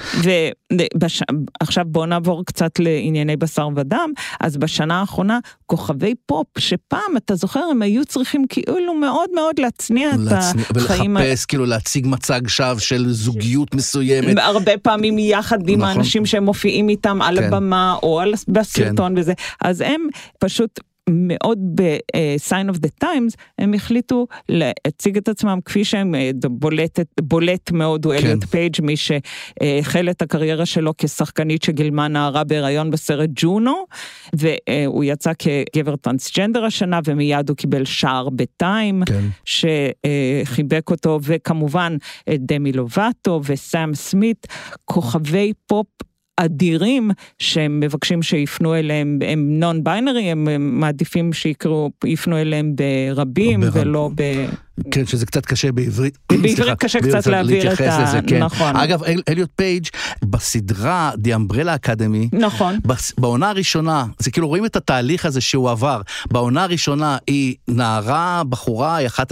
ועכשיו 1.02 1.86
בואו 1.88 2.06
נעבור 2.06 2.46
קצת 2.46 2.80
לענייני 2.80 3.38
בשר 3.38 3.68
ודם, 3.76 4.10
אז 4.40 4.58
בשנה 4.58 5.00
האחרונה, 5.00 5.40
כוכבי 5.66 6.14
פופ, 6.26 6.48
שפעם, 6.58 7.18
אתה 7.18 7.36
זוכר, 7.36 7.60
הם 7.72 7.82
היו 7.82 8.06
צריכים 8.06 8.46
כאילו 8.50 8.94
מאוד 8.94 9.30
מאוד 9.36 9.60
להצניע 9.60 10.10
את 10.10 10.32
החיים. 10.76 11.16
ולחפש, 11.16 11.46
כאילו 11.46 11.66
להציג 11.66 12.08
מצג 12.08 12.42
שווא 12.48 12.80
של 12.80 13.12
זוגיות 13.12 13.76
מסוימת. 13.86 14.38
הרבה 14.38 14.78
פעמים 14.78 15.20
יחד 15.20 15.70
עם 15.70 15.80
נכון. 15.80 15.90
האנשים 15.90 16.26
שהם 16.26 16.44
מופיעים 16.44 16.90
איתם 16.90 17.22
על 17.22 17.40
כן. 17.40 17.44
הבמה 17.44 17.96
או 18.04 18.20
על, 18.20 18.34
בסרטון 18.48 19.16
כן. 19.16 19.22
וזה, 19.22 19.34
אז 19.62 19.82
הם 19.82 20.08
פשוט 20.40 20.80
מאוד 21.10 21.58
ב-sign 21.76 22.74
of 22.74 22.76
the 22.76 23.04
times, 23.04 23.36
הם 23.60 23.74
החליטו 23.74 24.28
להציג 24.50 25.18
את 25.18 25.30
עצמם 25.30 25.60
כפי 25.66 25.86
שהם, 25.86 26.16
אה, 26.16 26.32
בולט, 26.50 27.00
בולט 27.22 27.72
מאוד 27.72 28.06
הוא 28.06 28.14
כן. 28.14 28.26
אליוט 28.26 28.44
פייג', 28.44 28.76
מי 28.82 28.96
שהחל 28.98 30.10
את 30.10 30.22
הקריירה 30.22 30.66
שלו 30.66 30.94
כשחקנית 30.98 31.64
שגילמה 31.64 32.08
נערה 32.08 32.44
בהיריון 32.44 32.92
בסרט 32.92 33.30
ג'ונו, 33.36 33.86
והוא 34.34 35.04
יצא 35.04 35.32
כגבר 35.40 35.96
טרנסג'נדר 35.96 36.66
השנה, 36.66 37.00
ומיד 37.06 37.50
הוא 37.50 37.58
קיבל 37.58 37.86
שער 37.86 38.30
בטיים, 38.30 39.04
כן. 39.06 39.24
שחיבק 39.46 40.92
אותו, 40.92 41.20
וכמובן 41.24 41.98
דמי 42.30 42.72
לובטו 42.72 43.42
וסאם 43.46 43.96
סמית, 43.96 44.48
כוכבי 44.86 45.54
פופ. 45.68 45.88
אדירים 46.38 47.12
שהם 47.40 47.80
מבקשים 47.80 48.22
שיפנו 48.22 48.76
אליהם, 48.76 49.20
הם 49.28 49.60
non-binary, 49.60 50.32
הם 50.32 50.48
מעדיפים 50.80 51.34
שיקראו, 51.34 51.92
יפנו 52.06 52.38
אליהם 52.38 52.76
ברבים 52.76 53.60
ולא 53.74 54.10
ב... 54.16 54.46
כן, 54.92 55.06
שזה 55.06 55.26
קצת 55.26 55.46
קשה 55.46 55.72
בעברית. 55.72 56.18
בעברית 56.30 56.80
קשה 56.80 57.00
קצת 57.00 57.28
להעביר 57.28 57.74
את 57.74 57.82
ה... 57.82 58.04
לזה, 58.04 58.20
כן. 58.28 58.44
נכון. 58.44 58.76
אגב, 58.76 59.04
אל, 59.04 59.22
אליוט 59.30 59.50
פייג' 59.56 59.88
בסדרה 60.26 61.12
The 61.14 61.28
Umbrella 61.28 61.88
Academy, 61.88 62.38
נכון. 62.40 62.80
בעונה 63.18 63.50
הראשונה, 63.50 64.06
זה 64.20 64.32
כאילו 64.32 64.48
רואים 64.48 64.66
את 64.66 64.76
התהליך 64.76 65.26
הזה 65.26 65.42
שהוא 65.42 65.70
עבר. 65.70 66.02
בעונה 66.32 66.64
הראשונה 66.64 67.18
היא 67.28 67.56
נערה, 67.68 68.42
בחורה, 68.50 68.96
היא 68.96 69.08
אחת 69.08 69.32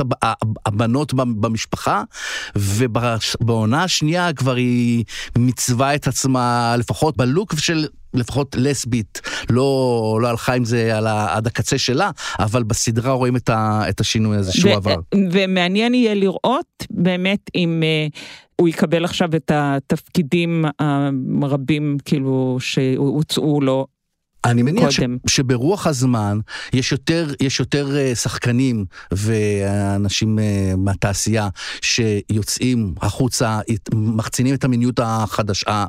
הבנות 0.65 1.13
במשפחה, 1.13 2.03
ובעונה 2.55 3.83
השנייה 3.83 4.33
כבר 4.33 4.55
היא 4.55 5.03
מצווה 5.38 5.95
את 5.95 6.07
עצמה, 6.07 6.75
לפחות 6.77 7.17
בלוק 7.17 7.55
של... 7.59 7.88
לפחות 8.13 8.55
לסבית, 8.60 9.22
לא, 9.50 10.20
לא 10.22 10.27
הלכה 10.27 10.53
עם 10.53 10.65
זה 10.65 10.98
על 10.98 11.08
ה, 11.08 11.36
עד 11.36 11.48
הקצה 11.48 11.77
שלה, 11.77 12.12
אבל 12.39 12.63
בסדרה 12.63 13.13
רואים 13.13 13.36
את, 13.36 13.50
ה, 13.50 13.82
את 13.89 14.00
השינוי 14.00 14.38
הזה 14.38 14.53
שהוא 14.53 14.72
ו- 14.72 14.75
עבר. 14.75 14.96
ומעניין 15.32 15.93
יהיה 15.93 16.13
לראות 16.13 16.86
באמת 16.89 17.39
אם 17.55 17.84
uh, 17.84 18.17
הוא 18.55 18.67
יקבל 18.67 19.05
עכשיו 19.05 19.36
את 19.36 19.51
התפקידים 19.53 20.65
הרבים 21.41 21.98
כאילו 22.05 22.58
שהוצאו 22.60 23.62
לו 23.62 23.88
אני 24.45 24.63
מניח 24.63 24.89
ש, 24.89 25.00
שברוח 25.27 25.88
הזמן 25.88 26.39
יש 26.73 26.91
יותר, 26.91 27.33
יש 27.41 27.59
יותר 27.59 27.97
אה, 27.97 28.15
שחקנים 28.15 28.85
ואנשים 29.12 30.39
אה, 30.39 30.73
מהתעשייה 30.77 31.50
שיוצאים 31.81 32.93
החוצה, 33.01 33.59
מחצינים 33.93 34.55
את 34.55 34.63
המיניות 34.63 35.00
החדשה, 35.03 35.85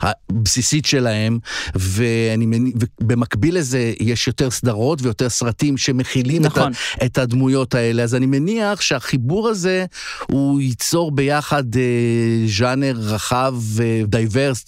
הבסיסית 0.00 0.84
שלהם, 0.84 1.38
ואני 1.74 2.46
מניח, 2.46 2.74
ובמקביל 3.00 3.58
לזה 3.58 3.92
יש 4.00 4.26
יותר 4.26 4.50
סדרות 4.50 5.02
ויותר 5.02 5.28
סרטים 5.28 5.76
שמכילים 5.76 6.42
נכון. 6.42 6.72
את, 6.72 7.02
ה, 7.02 7.04
את 7.06 7.18
הדמויות 7.18 7.74
האלה, 7.74 8.02
אז 8.02 8.14
אני 8.14 8.26
מניח 8.26 8.80
שהחיבור 8.80 9.48
הזה 9.48 9.84
הוא 10.26 10.60
ייצור 10.60 11.10
ביחד 11.10 11.76
אה, 11.76 11.80
ז'אנר 12.46 12.94
רחב 12.96 13.54
ו 13.74 13.85
diverse 13.85 14.64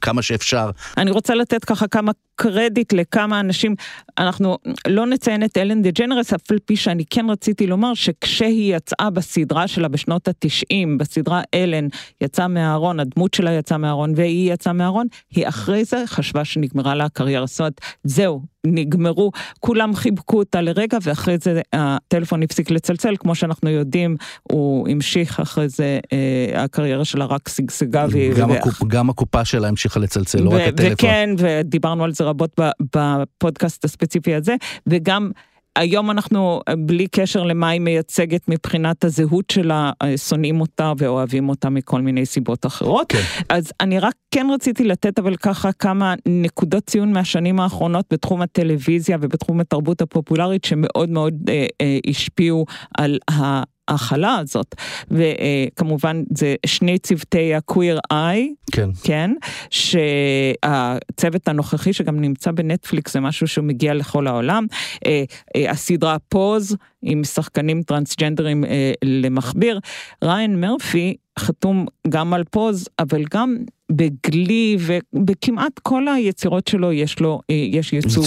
כמה 0.00 0.22
שאפשר. 0.22 0.70
אני 0.96 1.10
רוצה 1.10 1.34
לתת 1.34 1.64
ככה 1.64 1.88
כמה 1.88 2.12
קרדיט 2.36 2.63
לכמה 2.92 3.40
אנשים, 3.40 3.74
אנחנו 4.18 4.58
לא 4.88 5.06
נציין 5.06 5.44
את 5.44 5.58
אלן 5.58 5.82
דה 5.82 5.90
ג'נרס, 5.90 6.32
אף 6.32 6.50
על 6.50 6.58
פי 6.64 6.76
שאני 6.76 7.04
כן 7.10 7.30
רציתי 7.30 7.66
לומר 7.66 7.94
שכשהיא 7.94 8.76
יצאה 8.76 9.10
בסדרה 9.10 9.68
שלה 9.68 9.88
בשנות 9.88 10.28
התשעים, 10.28 10.98
בסדרה 10.98 11.42
אלן, 11.54 11.88
יצאה 12.20 12.48
מהארון, 12.48 13.00
הדמות 13.00 13.34
שלה 13.34 13.52
יצאה 13.52 13.78
מהארון 13.78 14.12
והיא 14.16 14.52
יצאה 14.52 14.72
מהארון, 14.72 15.06
היא 15.30 15.48
אחרי 15.48 15.84
זה 15.84 16.02
חשבה 16.06 16.44
שנגמרה 16.44 16.94
לה 16.94 17.04
הקריירה. 17.04 17.46
זאת 17.46 17.60
אומרת, 17.60 17.80
זהו, 18.04 18.53
נגמרו, 18.66 19.32
כולם 19.60 19.94
חיבקו 19.94 20.38
אותה 20.38 20.60
לרגע 20.60 20.98
ואחרי 21.02 21.36
זה 21.38 21.60
הטלפון 21.72 22.42
הפסיק 22.42 22.70
לצלצל, 22.70 23.16
כמו 23.16 23.34
שאנחנו 23.34 23.70
יודעים, 23.70 24.16
הוא 24.42 24.88
המשיך 24.88 25.40
אחרי 25.40 25.68
זה, 25.68 25.98
אה, 26.12 26.64
הקריירה 26.64 27.04
שלה 27.04 27.24
רק 27.24 27.48
שגשגה. 27.48 28.06
גם, 28.36 28.50
ו... 28.50 28.54
הקופ, 28.54 28.84
גם 28.84 29.10
הקופה 29.10 29.44
שלה 29.44 29.68
המשיכה 29.68 30.00
לצלצל, 30.00 30.42
לא 30.42 30.50
רק 30.50 30.60
הטלפון. 30.60 30.92
וכן, 30.92 31.30
ודיברנו 31.38 32.04
על 32.04 32.12
זה 32.12 32.24
רבות 32.24 32.60
בפודקאסט 32.96 33.84
הספציפי 33.84 34.34
הזה, 34.34 34.54
וגם 34.86 35.30
היום 35.78 36.10
אנחנו, 36.10 36.60
בלי 36.78 37.06
קשר 37.08 37.42
למה 37.42 37.68
היא 37.68 37.80
מייצגת 37.80 38.48
מבחינת 38.48 39.04
הזהות 39.04 39.50
שלה, 39.50 39.90
שונאים 40.16 40.60
אותה 40.60 40.92
ואוהבים 40.98 41.48
אותה 41.48 41.70
מכל 41.70 42.00
מיני 42.00 42.26
סיבות 42.26 42.66
אחרות. 42.66 43.06
כן. 43.08 43.18
אז 43.48 43.72
אני 43.80 43.98
רק 43.98 44.14
כן 44.30 44.46
רציתי 44.54 44.84
לתת 44.84 45.18
אבל 45.18 45.36
ככה 45.36 45.72
כמה 45.72 46.14
נקודות 46.26 46.84
ציון 46.84 47.12
מהשנים 47.12 47.60
האחרונות 47.60 48.06
בתחום 48.12 48.42
הטלוויזיה 48.42 49.16
ובתחום 49.20 49.60
התרבות 49.60 50.00
הפופולרית 50.00 50.64
שמאוד 50.64 51.10
מאוד 51.10 51.34
אה, 51.48 51.66
אה, 51.80 51.98
השפיעו 52.06 52.66
על 52.98 53.18
ה... 53.30 53.62
ההכלה 53.88 54.36
הזאת, 54.38 54.74
וכמובן 55.10 56.22
זה 56.36 56.54
שני 56.66 56.98
צוותי 56.98 57.54
ה-queer 57.54 57.98
eye, 58.12 58.72
כן, 58.72 58.88
כן, 59.04 59.30
שהצוות 59.70 61.48
הנוכחי 61.48 61.92
שגם 61.92 62.20
נמצא 62.20 62.50
בנטפליקס 62.50 63.12
זה 63.12 63.20
משהו 63.20 63.48
שהוא 63.48 63.64
מגיע 63.64 63.94
לכל 63.94 64.26
העולם, 64.26 64.66
אה, 65.06 65.24
אה, 65.56 65.70
הסדרה 65.70 66.16
פוז 66.28 66.76
עם 67.02 67.24
שחקנים 67.24 67.82
טרנסג'נדרים 67.82 68.64
אה, 68.64 68.92
למכביר, 69.04 69.80
ריין 70.24 70.60
מרפי 70.60 71.16
חתום 71.38 71.86
גם 72.08 72.34
על 72.34 72.44
פוז, 72.50 72.88
אבל 72.98 73.24
גם 73.30 73.56
בגלי 73.92 74.76
ובכמעט 74.80 75.78
כל 75.82 76.08
היצירות 76.08 76.68
שלו 76.68 76.92
יש 76.92 77.20
לו, 77.20 77.40
יש 77.48 77.92
ייצוג 77.92 78.24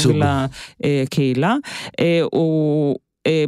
לקהילה. 0.84 1.56
הוא 2.32 2.96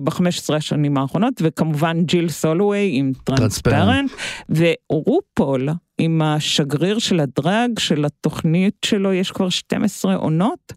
ב-15 0.03 0.55
השנים 0.55 0.97
האחרונות, 0.97 1.33
וכמובן 1.41 2.03
ג'יל 2.03 2.29
סולווי 2.29 2.89
עם 2.93 3.11
טרנספרנט, 3.23 4.11
ורופול 4.49 5.69
עם 5.97 6.21
השגריר 6.21 6.99
של 6.99 7.19
הדרג 7.19 7.79
של 7.79 8.05
התוכנית 8.05 8.75
שלו, 8.85 9.13
יש 9.13 9.31
כבר 9.31 9.49
12 9.49 10.15
עונות, 10.15 10.73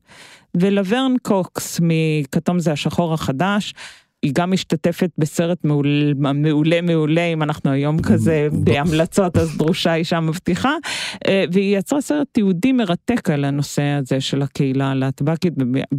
ולוורן 0.57 1.15
קוקס 1.23 1.81
מכתום 1.83 2.59
זה 2.59 2.73
השחור 2.73 3.15
החדש. 3.15 3.75
היא 4.23 4.33
גם 4.35 4.51
משתתפת 4.51 5.11
בסרט 5.19 5.65
מעולה, 5.65 6.33
מעולה 6.35 6.81
מעולה, 6.81 7.25
אם 7.25 7.43
אנחנו 7.43 7.71
היום 7.71 8.03
כזה 8.03 8.49
בהמלצות, 8.53 9.37
אז 9.37 9.57
דרושה 9.57 9.95
אישה 9.95 10.21
מבטיחה, 10.21 10.73
אה, 11.29 11.45
והיא 11.53 11.79
יצרה 11.79 12.01
סרט 12.01 12.27
תיעודי 12.33 12.73
מרתק 12.73 13.31
על 13.31 13.45
הנושא 13.45 13.83
הזה 13.83 14.21
של 14.21 14.43
הקהילה 14.43 14.91
הלהטב"קית 14.91 15.53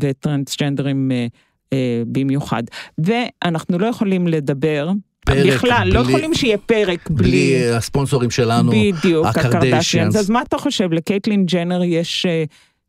וטרנסג'נדרים 0.04 1.12
אה, 1.12 1.18
אה, 1.18 1.28
במיוחד. 2.08 2.64
ואנחנו 2.98 3.80
לא 3.80 3.88
יכולים 3.88 4.28
לדבר 4.28 4.90
פרק 5.26 5.46
בכלל, 5.54 5.70
לא 5.70 5.84
בלי, 5.84 5.94
לא 5.94 6.00
יכולים 6.00 6.34
שיהיה 6.34 6.58
פרק 6.58 7.10
בלי... 7.10 7.30
בלי 7.30 7.70
הספונסורים 7.70 8.32
שלנו, 8.32 8.72
בדיוק, 8.72 9.26
הקרדשיאנס. 9.26 10.16
אז 10.16 10.30
מה 10.30 10.42
אתה 10.42 10.58
חושב, 10.58 10.94
לקייטלין 10.94 11.46
ג'נר 11.46 11.84
יש 11.84 12.26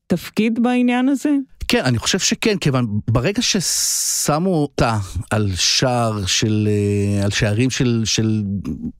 תפקיד 0.06 0.62
בעניין 0.62 1.08
הזה? 1.08 1.30
כן, 1.68 1.84
אני 1.84 1.98
חושב 1.98 2.18
שכן, 2.18 2.58
כיוון 2.58 3.00
ברגע 3.10 3.42
ששמו 3.42 4.54
אותה 4.54 4.98
על 5.30 5.50
שער 5.54 6.26
של, 6.26 6.68
אה, 6.70 7.24
על 7.24 7.30
שערים 7.30 7.70
של, 7.70 8.02
של 8.04 8.42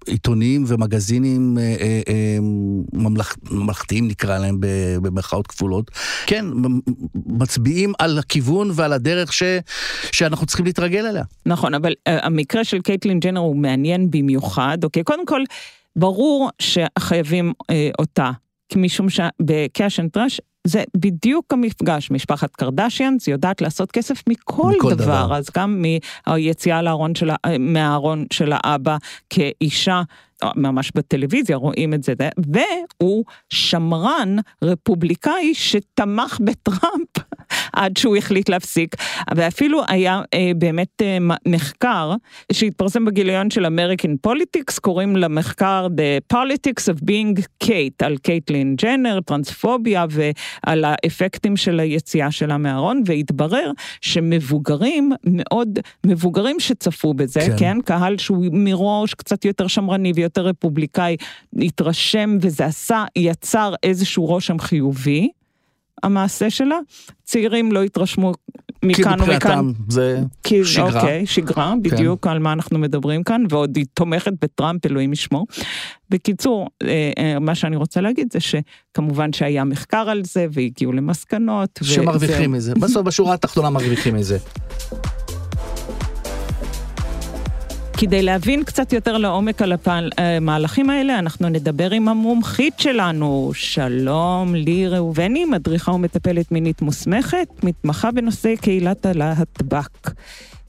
עיתונים 0.07 0.65
ומגזינים 0.67 1.59
אה, 1.59 1.75
אה, 2.09 2.39
ממלכ, 2.93 3.37
ממלכתיים 3.51 4.09
נקרא 4.09 4.39
להם 4.39 4.57
במרכאות 5.03 5.47
כפולות, 5.47 5.91
כן, 6.27 6.45
מצביעים 7.27 7.93
על 7.99 8.19
הכיוון 8.19 8.71
ועל 8.75 8.93
הדרך 8.93 9.33
ש, 9.33 9.43
שאנחנו 10.13 10.47
צריכים 10.47 10.67
להתרגל 10.67 11.07
אליה. 11.07 11.25
נכון, 11.47 11.75
אבל 11.75 11.93
המקרה 12.07 12.65
של 12.65 12.81
קייטלין 12.81 13.21
ג'נר 13.21 13.41
הוא 13.41 13.57
מעניין 13.57 14.11
במיוחד, 14.11 14.79
אוקיי? 14.85 15.03
קודם 15.03 15.27
כל, 15.27 15.41
ברור 15.97 16.51
שחייבים 16.59 17.53
אה, 17.71 17.91
אותה. 17.99 18.31
משום 18.77 19.07
שב 19.11 19.49
cash 19.49 20.01
and 20.01 20.11
trash 20.11 20.41
זה 20.67 20.83
בדיוק 20.97 21.53
המפגש, 21.53 22.11
משפחת 22.11 22.57
קרדשיאנס 22.57 23.29
יודעת 23.29 23.61
לעשות 23.61 23.93
כסף 23.93 24.23
מכל, 24.29 24.73
מכל 24.77 24.95
דבר, 24.95 25.05
דבר, 25.05 25.37
אז 25.37 25.47
גם 25.57 25.83
מהיציאה 26.27 26.83
לארון 26.83 27.15
של, 27.15 27.31
מהארון 27.59 28.25
של 28.33 28.53
האבא 28.55 28.97
כאישה 29.31 30.03
ממש 30.57 30.93
בטלוויזיה 30.95 31.57
רואים 31.57 31.95
את 31.95 32.03
זה, 32.03 32.13
והוא 32.39 33.25
שמרן 33.51 34.37
רפובליקאי 34.63 35.55
שתמך 35.55 36.39
בטראמפ 36.45 37.19
עד 37.73 37.97
שהוא 37.97 38.17
החליט 38.17 38.49
להפסיק, 38.49 38.97
ואפילו 39.35 39.83
היה 39.89 40.23
אה, 40.35 40.51
באמת 40.57 41.03
אה, 41.03 41.19
מחקר 41.47 42.15
שהתפרסם 42.53 43.05
בגיליון 43.05 43.51
של 43.51 43.67
American 43.67 44.17
Politics, 44.17 44.79
קוראים 44.79 45.17
למחקר 45.17 45.87
The 45.91 46.37
Politics 46.37 46.83
of 46.83 47.01
Being 47.01 47.43
Cait, 47.65 48.07
על 48.07 48.17
קייטלין 48.17 48.77
ג'נר, 48.77 49.21
טרנספוביה 49.21 50.05
ועל 50.11 50.85
האפקטים 50.85 51.57
של 51.57 51.81
היציאה 51.81 52.31
שלה 52.31 52.59
מהארון, 52.59 53.03
והתברר 53.07 53.71
שמבוגרים 54.01 55.13
מאוד, 55.25 55.79
מבוגרים 56.07 56.61
שצפו 56.61 57.15
בזה, 57.15 57.41
כן, 57.41 57.57
כן? 57.59 57.81
קהל 57.85 58.19
שהוא 58.19 58.47
מראש 58.53 59.15
קצת 59.15 59.45
יותר 59.45 59.67
שמרני 59.67 60.13
ויותר... 60.15 60.35
יותר 60.35 60.49
רפובליקאי 60.49 61.17
התרשם 61.59 62.39
וזה 62.41 62.65
עשה, 62.67 63.05
יצר 63.17 63.75
איזשהו 63.83 64.27
רושם 64.27 64.59
חיובי, 64.59 65.31
המעשה 66.05 66.51
שלה. 66.51 66.79
צעירים 67.25 67.73
לא 67.73 67.83
התרשמו 67.83 68.33
מכאן 68.83 69.21
ומכאן. 69.21 69.29
כי 69.29 69.35
מבחינתם 69.35 69.73
זה 69.89 70.21
כי, 70.43 70.65
שגרה. 70.65 71.01
אוקיי, 71.01 71.27
שגרה, 71.27 71.73
כן. 71.73 71.83
בדיוק 71.83 72.25
כן. 72.25 72.31
על 72.31 72.39
מה 72.39 72.53
אנחנו 72.53 72.79
מדברים 72.79 73.23
כאן, 73.23 73.45
ועוד 73.51 73.77
היא 73.77 73.87
תומכת 73.95 74.33
בטראמפ, 74.43 74.87
אלוהים 74.87 75.13
ישמור. 75.13 75.47
בקיצור, 76.11 76.69
אה, 76.83 77.13
אה, 77.19 77.39
מה 77.39 77.55
שאני 77.55 77.77
רוצה 77.77 78.01
להגיד 78.01 78.29
זה 78.33 78.39
שכמובן 78.41 79.33
שהיה 79.33 79.65
מחקר 79.65 80.11
על 80.11 80.23
זה, 80.25 80.47
והגיעו 80.53 80.93
למסקנות. 80.93 81.81
שמרוויחים 81.83 82.53
מזה, 82.53 82.75
בסוף 82.75 83.07
בשורה 83.07 83.35
התחתונה 83.35 83.71
מרוויחים 83.71 84.15
מזה. 84.15 84.39
כדי 88.01 88.23
להבין 88.23 88.65
קצת 88.65 88.93
יותר 88.93 89.19
לעומק 89.19 89.63
על 89.63 89.73
המהלכים 90.19 90.91
האלה, 90.91 91.19
אנחנו 91.19 91.49
נדבר 91.49 91.91
עם 91.91 92.09
המומחית 92.09 92.75
שלנו. 92.79 93.51
שלום, 93.55 94.55
לי 94.55 94.89
ראובני, 94.89 95.45
מדריכה 95.45 95.93
ומטפלת 95.93 96.53
מינית 96.53 96.83
מוסמכת, 96.83 97.49
מתמחה 97.63 98.11
בנושא 98.11 98.57
קהילת 98.57 99.07
הלהטב"ק. 99.07 100.11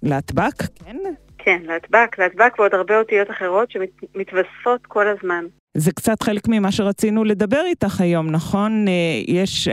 להטב"ק, 0.04 0.64
כן? 0.86 0.98
כן, 1.38 1.62
להטב"ק, 1.66 2.20
להטב"ק 2.20 2.60
ועוד 2.60 2.74
הרבה 2.74 3.00
אותיות 3.00 3.32
אחרות 3.32 3.72
שמתווספות 3.72 4.86
כל 4.88 5.08
הזמן. 5.08 5.46
זה 5.78 5.92
קצת 5.92 6.24
חלק 6.24 6.48
ממה 6.48 6.72
שרצינו 6.72 7.24
לדבר 7.24 7.62
איתך 7.66 8.02
היום, 8.02 8.32
נכון? 8.32 8.88
אה, 8.88 8.94
יש, 9.28 9.68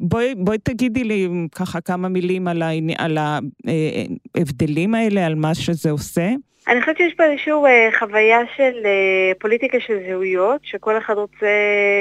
בואי, 0.00 0.34
בואי 0.34 0.58
תגידי 0.58 1.04
לי 1.04 1.28
ככה 1.54 1.80
כמה 1.80 2.08
מילים 2.08 2.48
על, 2.48 2.62
העני, 2.62 2.94
על 2.98 3.18
ההבדלים 3.18 4.94
האלה, 4.94 5.26
על 5.26 5.34
מה 5.34 5.54
שזה 5.54 5.90
עושה. 5.90 6.30
אני 6.68 6.80
חושבת 6.80 6.96
שיש 6.96 7.14
פה 7.14 7.24
איזושהי 7.24 7.52
אה, 7.52 7.88
חוויה 7.98 8.38
של 8.56 8.72
אה, 8.84 9.32
פוליטיקה 9.38 9.80
של 9.80 9.98
זהויות, 10.08 10.60
שכל 10.64 10.98
אחד 10.98 11.14
רוצה, 11.14 11.46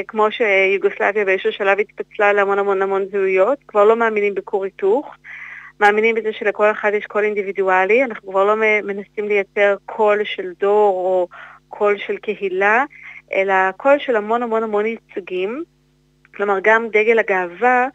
כמו 0.07 0.27
שיוגוסלביה 0.31 1.25
באיזשהו 1.25 1.51
שלב 1.51 1.79
התפצלה 1.79 2.33
להמון 2.33 2.59
המון 2.59 2.81
המון 2.81 3.05
זהויות, 3.11 3.57
כבר 3.67 3.85
לא 3.85 3.95
מאמינים 3.95 4.35
בכור 4.35 4.63
היתוך, 4.63 5.15
מאמינים 5.79 6.15
בזה 6.15 6.33
שלכל 6.33 6.71
אחד 6.71 6.91
יש 6.93 7.05
קול 7.05 7.23
אינדיבידואלי, 7.23 8.03
אנחנו 8.03 8.29
כבר 8.31 8.43
לא 8.43 8.55
מנסים 8.83 9.27
לייצר 9.27 9.75
קול 9.85 10.23
של 10.23 10.51
דור 10.59 10.95
או 10.95 11.27
קול 11.69 11.97
של 11.97 12.17
קהילה, 12.17 12.83
אלא 13.33 13.71
קול 13.77 13.99
של 13.99 14.15
המון 14.15 14.43
המון 14.43 14.63
המון 14.63 14.85
ייצוגים. 14.85 15.63
כלומר, 16.35 16.57
גם 16.63 16.87
דגל 16.87 17.19
הגאווה, 17.19 17.87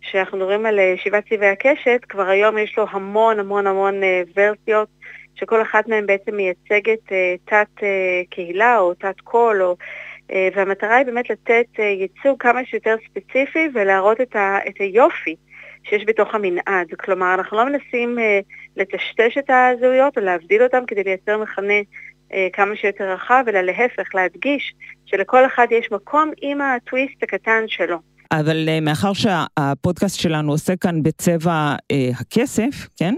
שאנחנו 0.00 0.38
מדברים 0.38 0.66
על 0.66 0.78
אה, 0.78 0.94
שבעת 0.96 1.24
צבעי 1.28 1.48
הקשת, 1.48 2.00
כבר 2.08 2.28
היום 2.28 2.58
יש 2.58 2.78
לו 2.78 2.86
המון 2.90 3.40
המון 3.40 3.66
המון 3.66 3.94
ורסיות. 4.36 4.88
שכל 5.34 5.62
אחת 5.62 5.88
מהן 5.88 6.06
בעצם 6.06 6.36
מייצגת 6.36 7.12
אה, 7.12 7.34
תת 7.44 7.82
אה, 7.82 8.22
קהילה 8.30 8.78
או 8.78 8.94
תת 8.94 9.20
קול, 9.24 9.62
או, 9.62 9.76
אה, 10.32 10.48
והמטרה 10.54 10.96
היא 10.96 11.06
באמת 11.06 11.30
לתת 11.30 11.78
ייצוג 11.78 12.42
כמה 12.42 12.64
שיותר 12.64 12.96
ספציפי 13.08 13.68
ולהראות 13.74 14.20
את, 14.20 14.36
ה, 14.36 14.58
את 14.68 14.74
היופי 14.78 15.36
שיש 15.84 16.04
בתוך 16.06 16.34
המנעד. 16.34 16.94
כלומר, 17.00 17.34
אנחנו 17.34 17.56
לא 17.56 17.64
מנסים 17.64 18.18
לטשטש 18.76 19.38
את 19.38 19.50
הזהויות 19.50 20.18
או 20.18 20.22
להבדיל 20.22 20.62
אותם 20.62 20.82
כדי 20.86 21.04
לייצר 21.04 21.38
מכנה 21.38 21.74
כמה 22.52 22.76
שיותר 22.76 23.12
רחב, 23.12 23.44
אלא 23.48 23.60
להפך, 23.60 24.14
להדגיש 24.14 24.74
שלכל 25.06 25.46
אחד 25.46 25.66
יש 25.70 25.92
מקום 25.92 26.30
עם 26.42 26.60
הטוויסט 26.60 27.22
הקטן 27.22 27.64
שלו. 27.66 27.96
אבל 28.32 28.68
אה, 28.68 28.80
מאחר 28.80 29.12
שהפודקאסט 29.12 30.20
שלנו 30.20 30.52
עושה 30.52 30.76
כאן 30.76 31.02
בצבע 31.02 31.74
אה, 31.90 32.08
הכסף, 32.20 32.88
כן? 32.98 33.14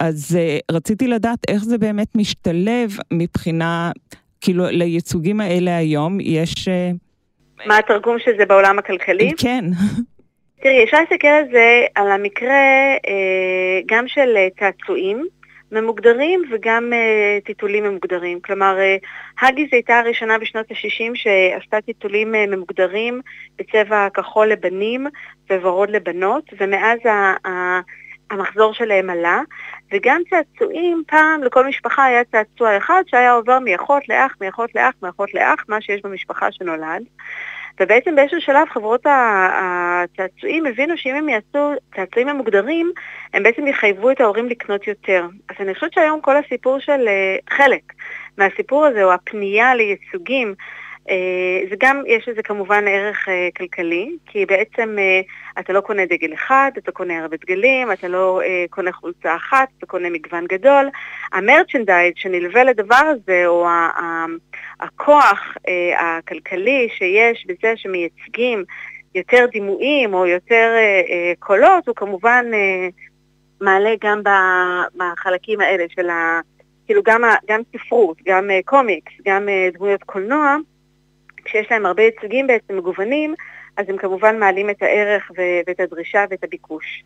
אז 0.00 0.38
אה, 0.40 0.58
רציתי 0.72 1.08
לדעת 1.08 1.38
איך 1.48 1.64
זה 1.64 1.78
באמת 1.78 2.16
משתלב 2.16 2.90
מבחינה, 3.12 3.90
כאילו, 4.40 4.64
לייצוגים 4.70 5.40
האלה 5.40 5.76
היום 5.76 6.18
יש... 6.20 6.68
מה 7.66 7.78
התרגום 7.78 8.18
של 8.18 8.30
זה 8.38 8.46
בעולם 8.46 8.78
הכלכלי? 8.78 9.30
כן. 9.38 9.64
תראי, 10.62 10.84
אפשר 10.84 10.96
להסתכל 11.00 11.28
על 11.28 11.44
זה, 11.52 11.84
על 11.94 12.10
המקרה 12.10 12.62
גם 13.86 14.08
של 14.08 14.36
צעצועים. 14.58 15.26
ממוגדרים 15.72 16.42
וגם 16.50 16.92
uh, 16.92 17.44
טיטולים 17.44 17.84
ממוגדרים. 17.84 18.40
כלומר, 18.40 18.76
uh, 19.40 19.46
הייתה 19.72 19.98
הראשונה 19.98 20.38
בשנות 20.38 20.70
ה-60 20.70 21.14
שעשתה 21.14 21.80
טיטולים 21.80 22.34
uh, 22.34 22.38
ממוגדרים 22.56 23.20
בצבע 23.58 24.08
כחול 24.14 24.46
לבנים 24.46 25.06
וורוד 25.50 25.90
לבנות, 25.90 26.44
ומאז 26.60 26.98
ה- 27.04 27.48
ה- 27.48 27.80
המחזור 28.30 28.74
שלהם 28.74 29.10
עלה, 29.10 29.40
וגם 29.92 30.20
צעצועים, 30.30 31.02
פעם 31.06 31.42
לכל 31.42 31.66
משפחה 31.66 32.04
היה 32.04 32.24
צעצוע 32.24 32.76
אחד 32.76 33.02
שהיה 33.06 33.32
עובר 33.32 33.58
מאחות 33.64 34.08
לאח, 34.08 34.36
מאחות 34.40 34.74
לאח, 34.74 34.94
מאחות 35.02 35.34
לאח, 35.34 35.64
מה 35.68 35.80
שיש 35.80 36.00
במשפחה 36.02 36.52
שנולד. 36.52 37.02
ובעצם 37.80 38.16
באיזשהו 38.16 38.40
שלב 38.40 38.68
חברות 38.68 39.06
הצעצועים 39.06 40.66
הבינו 40.66 40.96
שאם 40.96 41.14
הם 41.14 41.28
יעשו 41.28 41.72
צעצועים 41.96 42.28
המוגדרים, 42.28 42.92
הם 43.34 43.42
בעצם 43.42 43.66
יחייבו 43.66 44.10
את 44.10 44.20
ההורים 44.20 44.48
לקנות 44.48 44.86
יותר. 44.86 45.26
אז 45.48 45.56
אני 45.60 45.74
חושבת 45.74 45.92
שהיום 45.92 46.20
כל 46.20 46.36
הסיפור 46.36 46.78
של 46.78 47.08
אה, 47.08 47.36
חלק 47.56 47.82
מהסיפור 48.38 48.86
הזה, 48.86 49.04
או 49.04 49.12
הפנייה 49.12 49.74
לייצוגים, 49.74 50.54
זה 51.70 51.76
גם, 51.78 52.02
יש 52.06 52.28
לזה 52.28 52.42
כמובן 52.42 52.88
ערך 52.88 53.28
אה, 53.28 53.48
כלכלי, 53.56 54.16
כי 54.26 54.46
בעצם 54.46 54.96
אתה 55.58 55.72
לא 55.72 55.80
קונה 55.80 56.06
דגל 56.06 56.34
אחד, 56.34 56.70
אתה 56.78 56.92
קונה 56.92 57.18
הרבה 57.18 57.36
דגלים, 57.36 57.92
אתה 57.92 58.08
לא 58.08 58.40
קונה 58.70 58.92
חולצה 58.92 59.36
אחת, 59.36 59.68
אתה 59.78 59.86
קונה 59.86 60.10
מגוון 60.10 60.46
גדול. 60.46 60.90
המרצ'נדייז 61.32 62.12
שנלווה 62.16 62.64
לדבר 62.64 62.96
הזה, 62.96 63.46
או 63.46 63.66
הכוח 64.80 65.54
אה, 65.68 66.18
הכלכלי 66.18 66.88
שיש 66.98 67.46
בזה 67.46 67.72
שמייצגים 67.76 68.64
יותר 69.14 69.46
דימויים 69.52 70.14
או 70.14 70.26
יותר 70.26 70.74
אה, 70.76 71.02
אה, 71.10 71.32
קולות, 71.38 71.88
הוא 71.88 71.96
כמובן 71.96 72.44
אה, 72.54 72.88
מעלה 73.60 73.94
גם 74.00 74.22
בחלקים 74.96 75.60
האלה 75.60 75.84
של 75.88 76.10
ה... 76.10 76.40
כאילו 76.86 77.02
גם, 77.02 77.22
גם 77.48 77.60
ספרות, 77.72 78.16
גם 78.26 78.50
קומיקס, 78.64 79.12
גם 79.24 79.48
דמויות 79.72 80.02
קולנוע, 80.02 80.56
כשיש 81.44 81.66
להם 81.70 81.86
הרבה 81.86 82.02
ייצוגים 82.02 82.46
בעצם 82.46 82.76
מגוונים, 82.76 83.34
אז 83.76 83.86
הם 83.88 83.96
כמובן 83.96 84.38
מעלים 84.38 84.70
את 84.70 84.82
הערך 84.82 85.30
ואת 85.36 85.80
הדרישה 85.80 86.24
ואת 86.30 86.44
הביקוש. 86.44 87.04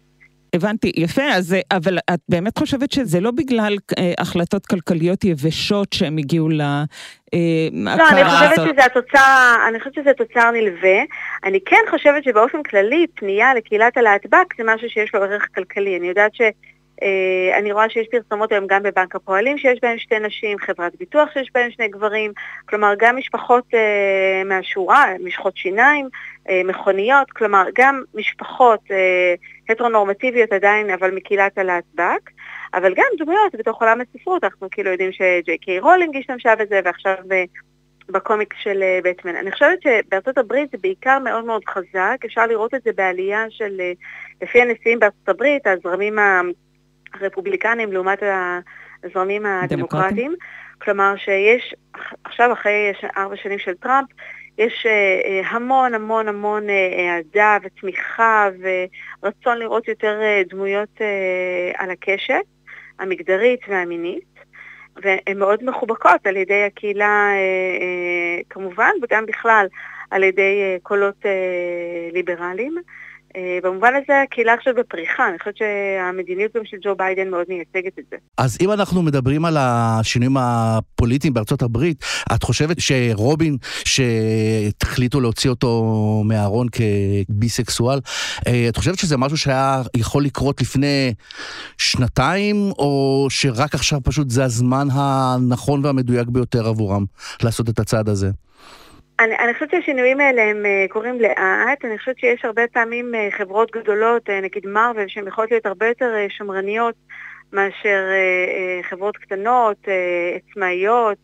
הבנתי, 0.55 0.93
יפה, 0.97 1.23
אז, 1.23 1.57
אבל 1.71 1.99
את 2.15 2.21
באמת 2.29 2.59
חושבת 2.59 2.93
שזה 2.93 3.21
לא 3.21 3.31
בגלל 3.31 3.77
אה, 3.99 4.13
החלטות 4.19 4.67
כלכליות 4.67 5.25
יבשות 5.25 5.93
שהם 5.93 6.17
הגיעו 6.17 6.49
להכרה 6.49 6.93
הזאת? 7.33 8.01
לא, 8.01 8.09
אני 8.11 8.25
חושבת 8.25 8.69
שזה 8.69 8.85
התוצר, 8.85 9.57
אני 9.69 9.79
חושבת 9.81 9.95
שזה 9.95 10.11
תוצר 10.17 10.51
נלווה. 10.51 10.99
אני 11.45 11.59
כן 11.67 11.81
חושבת 11.91 12.25
שבאופן 12.25 12.63
כללי, 12.63 13.07
פנייה 13.15 13.55
לקהילת 13.55 13.97
הלהטב"ק 13.97 14.55
זה 14.59 14.63
משהו 14.67 14.89
שיש 14.91 15.15
לו 15.15 15.23
ערך 15.23 15.49
כלכלי. 15.55 15.99
אני 15.99 16.09
יודעת 16.09 16.35
ש... 16.35 16.41
Uh, 17.05 17.59
אני 17.59 17.73
רואה 17.73 17.91
שיש 17.91 18.07
פרסומות 18.11 18.53
היום 18.53 18.67
גם 18.67 18.83
בבנק 18.83 19.17
הפועלים 19.17 19.59
שיש 19.59 19.79
בהם 19.83 19.99
שתי 19.99 20.19
נשים, 20.19 20.59
חברת 20.59 20.97
ביטוח 20.99 21.29
שיש 21.33 21.51
בהם 21.55 21.71
שני 21.71 21.89
גברים, 21.89 22.33
כלומר 22.69 22.95
גם 22.99 23.17
משפחות 23.17 23.65
uh, 23.71 24.45
מהשורה, 24.45 25.13
משחות 25.21 25.57
שיניים, 25.57 26.09
uh, 26.49 26.51
מכוניות, 26.65 27.31
כלומר 27.31 27.65
גם 27.75 28.03
משפחות 28.15 28.81
הטרונורמטיביות 29.69 30.53
עדיין, 30.53 30.91
אבל 30.91 31.11
מקהילת 31.11 31.59
הלהטב"ק, 31.59 32.31
אבל 32.75 32.95
גם 32.95 33.07
דמויות 33.19 33.55
בתוך 33.55 33.83
עולם 33.83 34.01
הספרות, 34.01 34.45
אנחנו 34.45 34.69
כאילו 34.71 34.91
יודעים 34.91 35.13
שג'יי 35.13 35.59
קיי 35.59 35.79
רולינג 35.79 36.17
השתמשה 36.17 36.57
בזה, 36.57 36.81
ועכשיו 36.85 37.15
בקומיקס 38.09 38.57
של 38.63 38.83
בטמן. 39.05 39.37
אני 39.37 39.53
חושבת 39.53 39.79
שבארצות 39.83 40.39
הברית 40.39 40.71
זה 40.71 40.79
בעיקר 40.81 41.19
מאוד 41.19 41.45
מאוד 41.45 41.63
חזק, 41.65 42.17
אפשר 42.25 42.47
לראות 42.47 42.75
את 42.75 42.83
זה 42.83 42.91
בעלייה 42.93 43.45
של, 43.51 43.81
לפי 44.43 44.63
הנשיאים 44.63 44.99
בארצות 44.99 45.29
הברית, 45.29 45.67
הזרמים 45.67 46.19
הרפובליקנים 47.15 47.93
לעומת 47.93 48.23
הזרמים 49.05 49.47
הדמוקרטיים. 49.47 50.35
כלומר 50.79 51.15
שיש, 51.17 51.75
עכשיו 52.25 52.53
אחרי 52.53 52.93
ארבע 53.17 53.37
שנים 53.37 53.59
של 53.59 53.75
טראמפ, 53.75 54.09
יש 54.59 54.87
אה, 54.87 55.47
המון 55.47 55.95
המון 55.95 56.29
המון 56.29 56.67
אהדה 57.09 57.57
אה, 57.63 57.67
ותמיכה 57.67 58.49
ורצון 59.23 59.59
לראות 59.59 59.89
יותר 59.89 60.21
דמויות 60.49 61.01
על 61.79 61.91
הקשת 61.91 62.45
המגדרית 62.99 63.61
והמינית, 63.69 64.25
והן 64.97 65.39
מאוד 65.39 65.65
מחובקות 65.65 66.27
על 66.27 66.37
ידי 66.37 66.65
הקהילה 66.65 67.31
כמובן, 68.51 68.91
וגם 69.03 69.27
בכלל 69.27 69.67
על 70.11 70.23
ידי 70.23 70.79
קולות 70.83 71.27
ליברליים. 72.13 72.75
אה, 73.37 73.59
במובן 73.63 73.93
הזה 74.03 74.23
הקהילה 74.23 74.55
עכשיו 74.55 74.75
בפריחה, 74.75 75.29
אני 75.29 75.39
חושבת 75.39 75.57
שהמדיניות 75.57 76.57
גם 76.57 76.63
של 76.65 76.77
ג'ו 76.85 76.95
ביידן 76.97 77.31
מאוד 77.31 77.47
מייצגת 77.49 77.99
את 77.99 78.05
זה. 78.11 78.17
אז 78.39 78.59
אם 78.61 78.73
אנחנו 78.73 79.03
מדברים 79.03 79.45
על 79.45 79.57
השינויים 79.59 80.37
הפוליטיים 80.37 81.35
בארצות 81.35 81.63
הברית, 81.63 82.05
את 82.35 82.43
חושבת 82.43 82.77
שרובין, 82.81 83.57
שהחליטו 83.85 85.21
להוציא 85.21 85.51
אותו 85.51 85.83
מהארון 86.25 86.67
כביסקסואל, 86.73 87.99
אה, 88.47 88.67
את 88.69 88.77
חושבת 88.77 88.99
שזה 88.99 89.17
משהו 89.17 89.37
שהיה 89.37 89.83
יכול 89.97 90.25
לקרות 90.25 90.61
לפני 90.61 91.15
שנתיים, 91.79 92.57
או 92.79 93.27
שרק 93.31 93.75
עכשיו 93.75 94.01
פשוט 94.03 94.31
זה 94.31 94.45
הזמן 94.45 94.89
הנכון 94.93 95.85
והמדויק 95.85 96.29
ביותר 96.29 96.69
עבורם 96.69 97.05
לעשות 97.43 97.69
את 97.69 97.79
הצעד 97.79 98.09
הזה? 98.09 98.31
אני, 99.21 99.37
אני 99.39 99.55
חושבת 99.55 99.71
שהשינויים 99.71 100.21
האלה 100.21 100.43
הם 100.43 100.65
uh, 100.65 100.93
קורים 100.93 101.21
לאט, 101.21 101.85
אני 101.85 101.99
חושבת 101.99 102.19
שיש 102.19 102.45
הרבה 102.45 102.63
פעמים 102.73 103.13
uh, 103.15 103.37
חברות 103.37 103.71
גדולות, 103.71 104.29
uh, 104.29 104.33
נגיד 104.43 104.67
מרוויל, 104.67 105.09
שהן 105.09 105.27
יכולות 105.27 105.51
להיות 105.51 105.67
הרבה 105.67 105.87
יותר 105.87 106.15
שמרניות 106.29 106.95
מאשר 107.53 108.03
חברות 108.83 109.17
קטנות, 109.17 109.77
עצמאיות, 110.37 111.19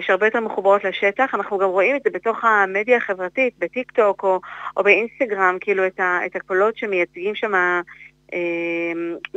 שהרבה 0.00 0.26
יותר 0.26 0.40
מחוברות 0.40 0.84
לשטח. 0.84 1.34
אנחנו 1.34 1.58
גם 1.58 1.68
רואים 1.68 1.96
את 1.96 2.00
זה 2.04 2.10
בתוך 2.10 2.44
המדיה 2.44 2.96
החברתית, 2.96 3.54
בטיק 3.58 3.90
טוק 3.90 4.22
או, 4.22 4.40
או 4.76 4.82
באינסטגרם, 4.82 5.56
כאילו 5.60 5.86
את, 5.86 6.00
ה, 6.00 6.18
את 6.26 6.36
הקולות 6.36 6.76
שמייצגים 6.76 7.34
שם 7.34 7.80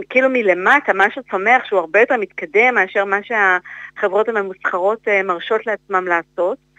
כאילו 0.10 0.30
מלמטה, 0.30 0.92
משהו 0.96 1.22
צומח 1.32 1.66
שהוא 1.66 1.80
הרבה 1.80 2.00
יותר 2.00 2.18
מתקדם 2.18 2.76
מאשר 2.76 3.06
מה 3.06 3.20
שהחברות 3.24 4.30
הממוסחרות 4.30 5.08
מרשות 5.24 5.68
לעצמם 5.68 6.08
לעשות. 6.08 6.71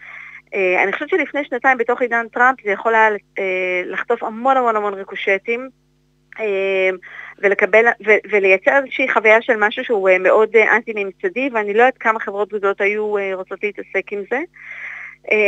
אה, 0.53 0.83
אני 0.83 0.93
חושבת 0.93 1.09
שלפני 1.09 1.43
שנתיים 1.45 1.77
בתוך 1.77 2.01
עידן 2.01 2.27
טראמפ 2.27 2.63
זה 2.63 2.71
יכול 2.71 2.95
היה 2.95 3.09
אה, 3.39 3.81
לחטוף 3.85 4.23
המון 4.23 4.57
המון 4.57 4.75
המון 4.75 4.93
ריקושטים. 4.93 5.69
אה, 6.39 6.89
ולקבל, 7.39 7.85
ו, 8.05 8.11
ולייצר 8.31 8.77
איזושהי 8.77 9.09
חוויה 9.09 9.41
של 9.41 9.53
משהו 9.59 9.83
שהוא 9.83 10.09
מאוד 10.19 10.55
אנטי-ממסדי, 10.55 11.49
ואני 11.53 11.73
לא 11.73 11.79
יודעת 11.79 11.97
כמה 11.97 12.19
חברות 12.19 12.53
גדולות 12.53 12.81
היו 12.81 13.15
רוצות 13.33 13.63
להתעסק 13.63 14.11
עם 14.11 14.23
זה. 14.31 14.39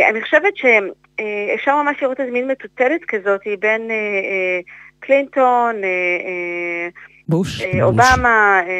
אני 0.10 0.22
חושבת 0.22 0.54
שאפשר 0.58 1.82
ממש 1.82 1.98
לראות 2.02 2.20
איזו 2.20 2.32
מין 2.32 2.48
מטוטלת 2.48 3.06
כזאת 3.06 3.41
בין 3.60 3.91
קלינטון, 5.00 5.76
בוש, 7.29 7.61
אובמה, 7.81 8.61
בוש. 8.61 8.71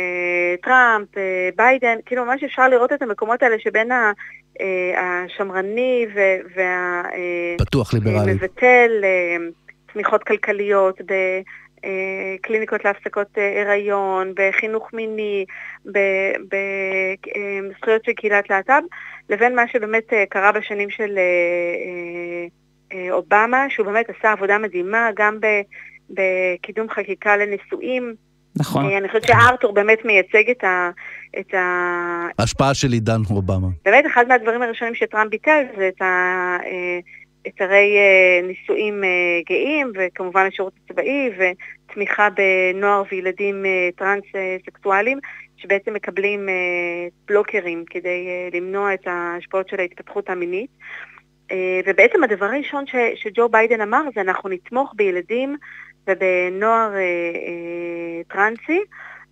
טראמפ, 0.64 1.08
ביידן, 1.56 1.98
כאילו 2.06 2.26
ממש 2.26 2.44
אפשר 2.44 2.68
לראות 2.68 2.94
את 2.94 3.02
המקומות 3.02 3.44
האלה 3.44 3.60
שבין 3.60 3.92
אה, 4.62 5.24
השמרני 5.26 6.06
וה... 6.56 7.02
פתוח 7.58 7.94
ליברלי. 7.94 8.34
מבטל 8.34 8.92
אה, 9.04 9.38
תמיכות 9.94 10.24
כלכליות 10.24 11.02
בקליניקות 11.02 12.86
להפסקות 12.86 13.28
אה, 13.38 13.62
הריון, 13.62 14.34
בחינוך 14.36 14.94
מיני, 14.94 15.46
בזכויות 17.72 18.06
של 18.06 18.14
קהילת 18.14 18.50
להט"ב, 18.50 18.82
לבין 19.30 19.56
מה 19.56 19.68
שבאמת 19.68 20.14
קרה 20.30 20.52
בשנים 20.52 20.90
של 20.90 21.20
אובמה, 23.12 23.66
שהוא 23.70 23.86
באמת 23.86 24.06
עשה 24.10 24.32
עבודה 24.32 24.58
מדהימה 24.58 25.10
גם 25.16 25.38
בקידום 26.10 26.90
חקיקה 26.90 27.38
לנישואים. 27.38 28.16
נכון. 28.60 28.86
אני 28.86 29.08
חושבת 29.08 29.24
שארתור 29.24 29.74
באמת 29.74 30.06
מייצג 30.06 30.50
את 30.52 30.64
ה... 30.64 30.90
את 31.40 31.54
ה... 31.54 32.28
ההשפעה 32.40 32.74
של 32.74 32.92
עידן 32.92 33.22
אובמה. 33.30 33.68
באמת, 33.86 34.06
אחד 34.06 34.28
מהדברים 34.28 34.62
הראשונים 34.62 34.96
שטראמפ 34.96 35.32
ביטל 35.32 35.64
זה 35.78 35.88
את 35.88 36.02
היתרי 37.46 37.98
אה, 37.98 38.42
אה, 38.42 38.48
נישואים 38.48 39.04
אה, 39.04 39.10
גאים, 39.50 39.92
וכמובן 39.96 40.46
השירות 40.46 40.74
הצבאי, 40.86 41.30
ותמיכה 41.38 42.28
בנוער 42.30 43.04
וילדים 43.12 43.66
טרנס-סקסואלים, 43.96 45.20
שבעצם 45.58 45.94
מקבלים 45.94 46.50
בלוקרים 47.28 47.84
כדי 47.90 48.28
למנוע 48.54 48.94
את 48.94 49.08
ההשפעות 49.08 49.70
של 49.70 49.80
ההתפתחות 49.80 50.30
המינית. 50.30 50.70
ובעצם 51.88 52.24
הדבר 52.24 52.46
הראשון 52.46 52.88
ש, 52.88 52.96
שג'ו 53.16 53.50
ביידן 53.50 53.82
אמר 53.82 54.02
זה 54.16 54.22
אנחנו 54.22 54.50
נתמוך 54.50 54.94
בילדים 54.96 55.56
ובנוער 56.08 56.92
אה, 56.96 57.00
אה, 57.00 58.22
טרנסי, 58.34 58.80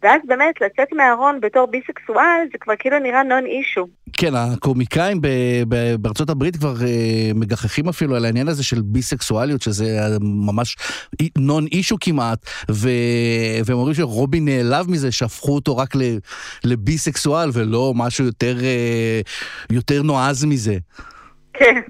ואז 0.04 0.22
באמת 0.28 0.62
לצאת 0.62 0.88
מהארון 0.94 1.40
בתור 1.42 1.68
ביסקסואל 1.68 2.40
זה 2.52 2.58
כבר 2.60 2.74
כאילו 2.80 3.00
נראה 3.00 3.24
נון 3.24 3.46
אישו. 3.46 3.88
כן, 4.14 4.36
הקומיקאים 4.36 5.22
בארצות 6.00 6.30
הברית 6.30 6.56
כבר 6.56 6.76
אה, 6.82 7.32
מגחכים 7.36 7.90
אפילו 7.90 8.16
על 8.16 8.26
העניין 8.26 8.48
הזה 8.48 8.64
של 8.64 8.82
ביסקסואליות, 8.82 9.62
שזה 9.62 10.18
ממש 10.22 10.78
נון 11.38 11.66
אישו 11.66 11.98
כמעט, 12.02 12.46
ו... 12.72 12.90
והם 13.66 13.78
אומרים 13.78 13.94
שרובי 13.94 14.40
נעלב 14.40 14.90
מזה, 14.90 15.12
שהפכו 15.12 15.56
אותו 15.56 15.78
רק 15.78 15.94
לביסקסואל 16.64 17.50
ולא 17.54 17.94
משהו 17.96 18.26
יותר, 18.26 18.58
אה, 18.64 19.22
יותר 19.70 20.02
נועז 20.02 20.46
מזה. 20.46 20.78
כן. 21.54 21.82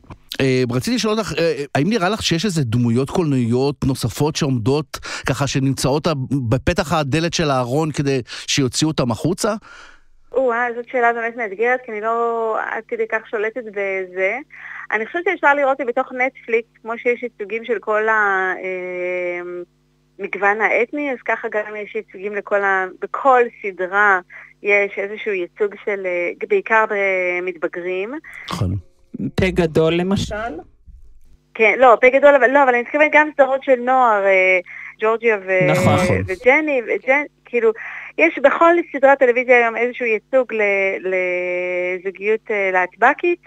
אה, 0.41 0.63
רציתי 0.71 0.95
לשאול 0.95 1.19
אותך, 1.19 1.33
אה, 1.37 1.63
האם 1.75 1.89
נראה 1.89 2.09
לך 2.09 2.23
שיש 2.23 2.45
איזה 2.45 2.63
דמויות 2.63 3.09
קולנועיות 3.09 3.75
נוספות 3.85 4.35
שעומדות 4.35 4.99
ככה 5.29 5.47
שנמצאות 5.47 6.07
בפתח 6.49 6.93
הדלת 6.93 7.33
של 7.33 7.49
הארון 7.49 7.91
כדי 7.91 8.21
שיוציאו 8.47 8.91
אותם 8.91 9.11
החוצה? 9.11 9.53
או-אה, 10.31 10.67
זאת 10.75 10.89
שאלה 10.89 11.13
באמת 11.13 11.35
מאתגרת, 11.35 11.79
כי 11.85 11.91
אני 11.91 12.01
לא 12.01 12.55
עד 12.71 12.83
כדי 12.87 13.03
כך 13.11 13.29
שולטת 13.29 13.63
בזה. 13.65 14.37
אני 14.91 15.05
חושבת 15.05 15.23
שאפשר 15.23 15.53
לראות 15.53 15.81
את 15.81 15.85
בתוך 15.87 16.11
נטפליקס, 16.11 16.69
כמו 16.81 16.97
שיש 16.97 17.23
ייצוגים 17.23 17.65
של 17.65 17.79
כל 17.79 18.03
המגוון 20.19 20.61
אה, 20.61 20.67
האתני, 20.67 21.11
אז 21.11 21.17
ככה 21.25 21.47
גם 21.51 21.75
יש 21.75 21.95
ייצוגים 21.95 22.35
לכל 22.35 22.63
ה... 22.63 22.85
בכל 23.01 23.41
סדרה 23.61 24.19
יש 24.63 24.91
איזשהו 24.97 25.31
ייצוג 25.31 25.75
של, 25.85 26.07
בעיקר 26.49 26.85
במתבגרים. 26.89 28.13
נכון. 28.49 28.92
פה 29.35 29.49
גדול 29.49 29.93
למשל? 29.93 30.59
כן, 31.53 31.73
לא, 31.77 31.97
פה 32.01 32.09
גדול, 32.09 32.35
אבל 32.35 32.49
לא, 32.51 32.63
אבל 32.63 32.73
אני 32.73 32.81
מתכוונת 32.81 33.11
גם 33.13 33.29
סדרות 33.33 33.63
של 33.63 33.75
נוער, 33.75 34.25
אה, 34.25 34.59
ג'ורג'יה 35.01 35.37
ו... 35.45 35.71
נכון. 35.71 36.17
וג'ני, 36.27 36.81
וג'ן, 36.87 37.23
כאילו, 37.45 37.71
יש 38.17 38.39
בכל 38.43 38.73
סדרת 38.91 39.19
טלוויזיה 39.19 39.57
היום 39.57 39.75
איזשהו 39.75 40.05
ייצוג 40.05 40.53
לזוגיות 40.99 42.51
אה, 42.51 42.69
להטבקית. 42.73 43.39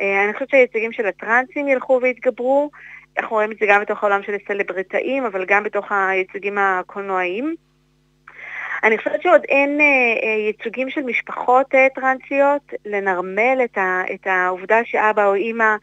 אה, 0.00 0.24
אני 0.24 0.32
חושבת 0.32 0.50
שהייצוגים 0.50 0.92
של 0.92 1.06
הטרנסים 1.06 1.68
ילכו 1.68 1.98
ויתגברו. 2.02 2.70
אנחנו 3.18 3.36
רואים 3.36 3.52
את 3.52 3.56
זה 3.60 3.66
גם 3.68 3.80
בתוך 3.80 4.02
העולם 4.02 4.22
של 4.22 4.32
הסלבריטאים, 4.34 5.24
אבל 5.24 5.44
גם 5.44 5.64
בתוך 5.64 5.86
הייצוגים 5.90 6.58
הקולנועיים. 6.58 7.54
אני 8.84 8.98
חושבת 8.98 9.22
שעוד 9.22 9.40
אין 9.48 9.80
אה, 9.80 9.84
אה, 10.22 10.46
ייצוגים 10.46 10.90
של 10.90 11.02
משפחות 11.02 11.74
אה, 11.74 11.86
טרנסיות 11.94 12.72
לנרמל 12.86 13.58
את, 13.64 13.78
ה, 13.78 14.02
את 14.14 14.26
העובדה 14.26 14.80
שאבא 14.84 15.26
או 15.26 15.34
אימא... 15.34 15.76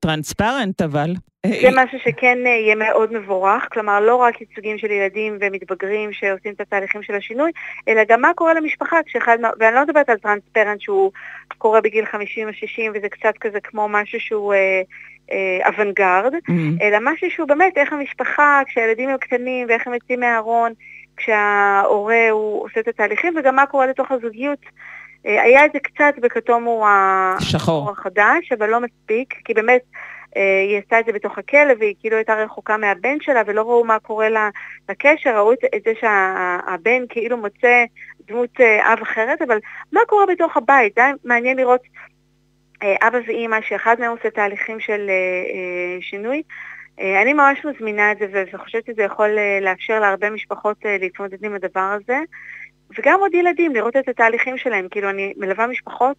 טרנספרנט 0.00 0.82
אבל. 0.82 1.14
זה 1.46 1.68
משהו 1.76 1.98
שכן 1.98 2.38
אה, 2.46 2.50
יהיה 2.50 2.74
מאוד 2.74 3.12
מבורך, 3.12 3.68
כלומר 3.72 4.00
לא 4.00 4.16
רק 4.16 4.40
ייצוגים 4.40 4.78
של 4.78 4.90
ילדים 4.90 5.38
ומתבגרים 5.40 6.12
שעושים 6.12 6.52
את 6.52 6.60
התהליכים 6.60 7.02
של 7.02 7.14
השינוי, 7.14 7.50
אלא 7.88 8.02
גם 8.08 8.20
מה 8.20 8.30
קורה 8.34 8.54
למשפחה 8.54 8.96
כשאחד, 9.06 9.38
ואני 9.60 9.74
לא 9.74 9.82
מדברת 9.82 10.08
על 10.08 10.18
טרנספרנט 10.18 10.80
שהוא 10.80 11.12
קורה 11.58 11.80
בגיל 11.80 12.04
50 12.04 12.48
או 12.48 12.52
60 12.52 12.92
וזה 12.94 13.08
קצת 13.08 13.38
כזה 13.40 13.60
כמו 13.60 13.88
משהו 13.88 14.20
שהוא 14.20 14.54
אה, 14.54 14.82
אה, 15.32 15.68
אוונגרד, 15.68 16.34
mm-hmm. 16.34 16.82
אלא 16.82 16.98
משהו 17.02 17.30
שהוא 17.30 17.48
באמת 17.48 17.72
איך 17.76 17.92
המשפחה, 17.92 18.62
כשהילדים 18.66 19.08
הם 19.08 19.18
קטנים 19.18 19.66
ואיך 19.68 19.86
הם 19.86 19.94
יוצאים 19.94 20.20
מהארון, 20.20 20.72
כשההורה 21.18 22.30
הוא 22.30 22.64
עושה 22.64 22.80
את 22.80 22.88
התהליכים 22.88 23.34
וגם 23.36 23.56
מה 23.56 23.66
קורה 23.66 23.86
לתוך 23.86 24.10
הזוגיות. 24.10 24.58
אה, 25.26 25.42
היה 25.42 25.64
את 25.64 25.70
זה 25.72 25.78
קצת 25.80 26.14
בכתום 26.22 26.64
הוא 26.64 26.86
החדש, 27.90 28.52
אבל 28.58 28.70
לא 28.70 28.80
מספיק, 28.80 29.34
כי 29.44 29.54
באמת 29.54 29.82
אה, 30.36 30.62
היא 30.68 30.78
עשתה 30.78 31.00
את 31.00 31.06
זה 31.06 31.12
בתוך 31.12 31.38
הכלא 31.38 31.72
והיא 31.78 31.94
כאילו 32.00 32.16
הייתה 32.16 32.34
רחוקה 32.34 32.76
מהבן 32.76 33.20
שלה 33.20 33.42
ולא 33.46 33.62
ראו 33.62 33.84
מה 33.84 33.98
קורה 33.98 34.28
לה, 34.28 34.50
לקשר, 34.88 35.36
ראו 35.36 35.52
את, 35.52 35.58
זה 35.84 35.92
שהבן 36.00 37.02
כאילו 37.08 37.36
מוצא 37.36 37.84
דמות 38.26 38.60
אה, 38.60 38.92
אב 38.92 38.98
אחרת, 39.02 39.42
אבל 39.42 39.58
מה 39.92 40.00
קורה 40.06 40.26
בתוך 40.26 40.56
הבית? 40.56 40.94
זה 40.94 41.02
מעניין 41.24 41.56
לראות 41.56 41.80
אבא 42.82 43.18
ואימא 43.26 43.60
שאחד 43.60 43.96
מהם 44.00 44.10
עושה 44.10 44.30
תהליכים 44.30 44.80
של 44.80 45.10
שינוי. 46.00 46.42
אני 46.98 47.32
ממש 47.32 47.64
מזמינה 47.64 48.12
את 48.12 48.18
זה 48.18 48.44
וחושבת 48.52 48.86
שזה 48.86 49.02
יכול 49.02 49.28
לאפשר 49.60 50.00
להרבה 50.00 50.30
משפחות 50.30 50.76
להתמודד 50.84 51.44
עם 51.44 51.54
הדבר 51.54 51.96
הזה. 52.00 52.18
וגם 52.98 53.20
עוד 53.20 53.34
ילדים, 53.34 53.74
לראות 53.74 53.96
את 53.96 54.08
התהליכים 54.08 54.58
שלהם. 54.58 54.88
כאילו, 54.90 55.10
אני 55.10 55.34
מלווה 55.36 55.66
משפחות 55.66 56.16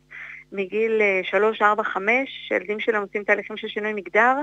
מגיל 0.52 1.02
3, 1.24 1.62
4, 1.62 1.84
5, 1.84 2.52
ילדים 2.52 2.80
שלהם 2.80 3.02
עושים 3.02 3.24
תהליכים 3.24 3.58
של 3.58 3.68
שינוי 3.68 3.94
מגדר, 3.94 4.34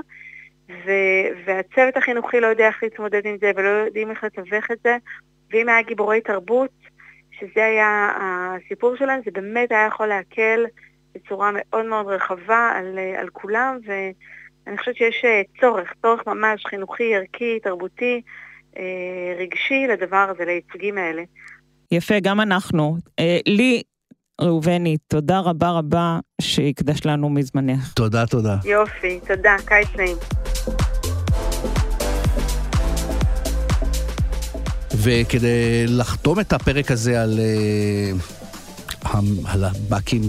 ו- 0.69 1.27
והצוות 1.45 1.97
החינוכי 1.97 2.39
לא 2.39 2.47
יודע 2.47 2.67
איך 2.67 2.83
להתמודד 2.83 3.25
עם 3.25 3.37
זה 3.41 3.51
ולא 3.55 3.67
יודעים 3.67 4.11
איך 4.11 4.23
לתווך 4.23 4.71
את 4.71 4.77
זה, 4.83 4.97
ואם 5.51 5.69
היה 5.69 5.81
גיבורי 5.81 6.21
תרבות, 6.21 6.71
שזה 7.39 7.65
היה 7.65 8.09
הסיפור 8.17 8.95
שלהם, 8.95 9.21
זה 9.25 9.31
באמת 9.31 9.71
היה 9.71 9.85
יכול 9.85 10.07
להקל 10.07 10.65
בצורה 11.15 11.51
מאוד 11.53 11.85
מאוד 11.85 12.07
רחבה 12.07 12.71
על, 12.75 12.99
על 13.17 13.29
כולם, 13.29 13.79
ואני 14.67 14.77
חושבת 14.77 14.95
שיש 14.95 15.25
אה, 15.25 15.41
צורך, 15.61 15.93
צורך 16.01 16.21
ממש 16.27 16.65
חינוכי, 16.65 17.15
ערכי, 17.15 17.59
תרבותי, 17.63 18.21
אה, 18.77 18.83
רגשי 19.39 19.87
לדבר 19.89 20.27
הזה, 20.29 20.45
לייצוגים 20.45 20.97
האלה. 20.97 21.21
יפה, 21.91 22.19
גם 22.19 22.41
אנחנו. 22.41 22.97
אה, 23.19 23.37
לי 23.47 23.81
ראובני, 24.41 24.97
תודה 25.07 25.39
רבה 25.39 25.71
רבה 25.71 26.19
שהקדש 26.41 27.05
לנו 27.05 27.29
מזמנך. 27.29 27.93
תודה, 27.93 28.25
תודה. 28.25 28.55
יופי, 28.65 29.19
תודה, 29.27 29.55
קיץ 29.65 29.87
נעים. 29.95 30.17
וכדי 35.03 35.85
לחתום 35.87 36.39
את 36.39 36.53
הפרק 36.53 36.91
הזה 36.91 37.21
על... 37.21 37.39
על 37.39 38.36
הבאקים 39.45 40.21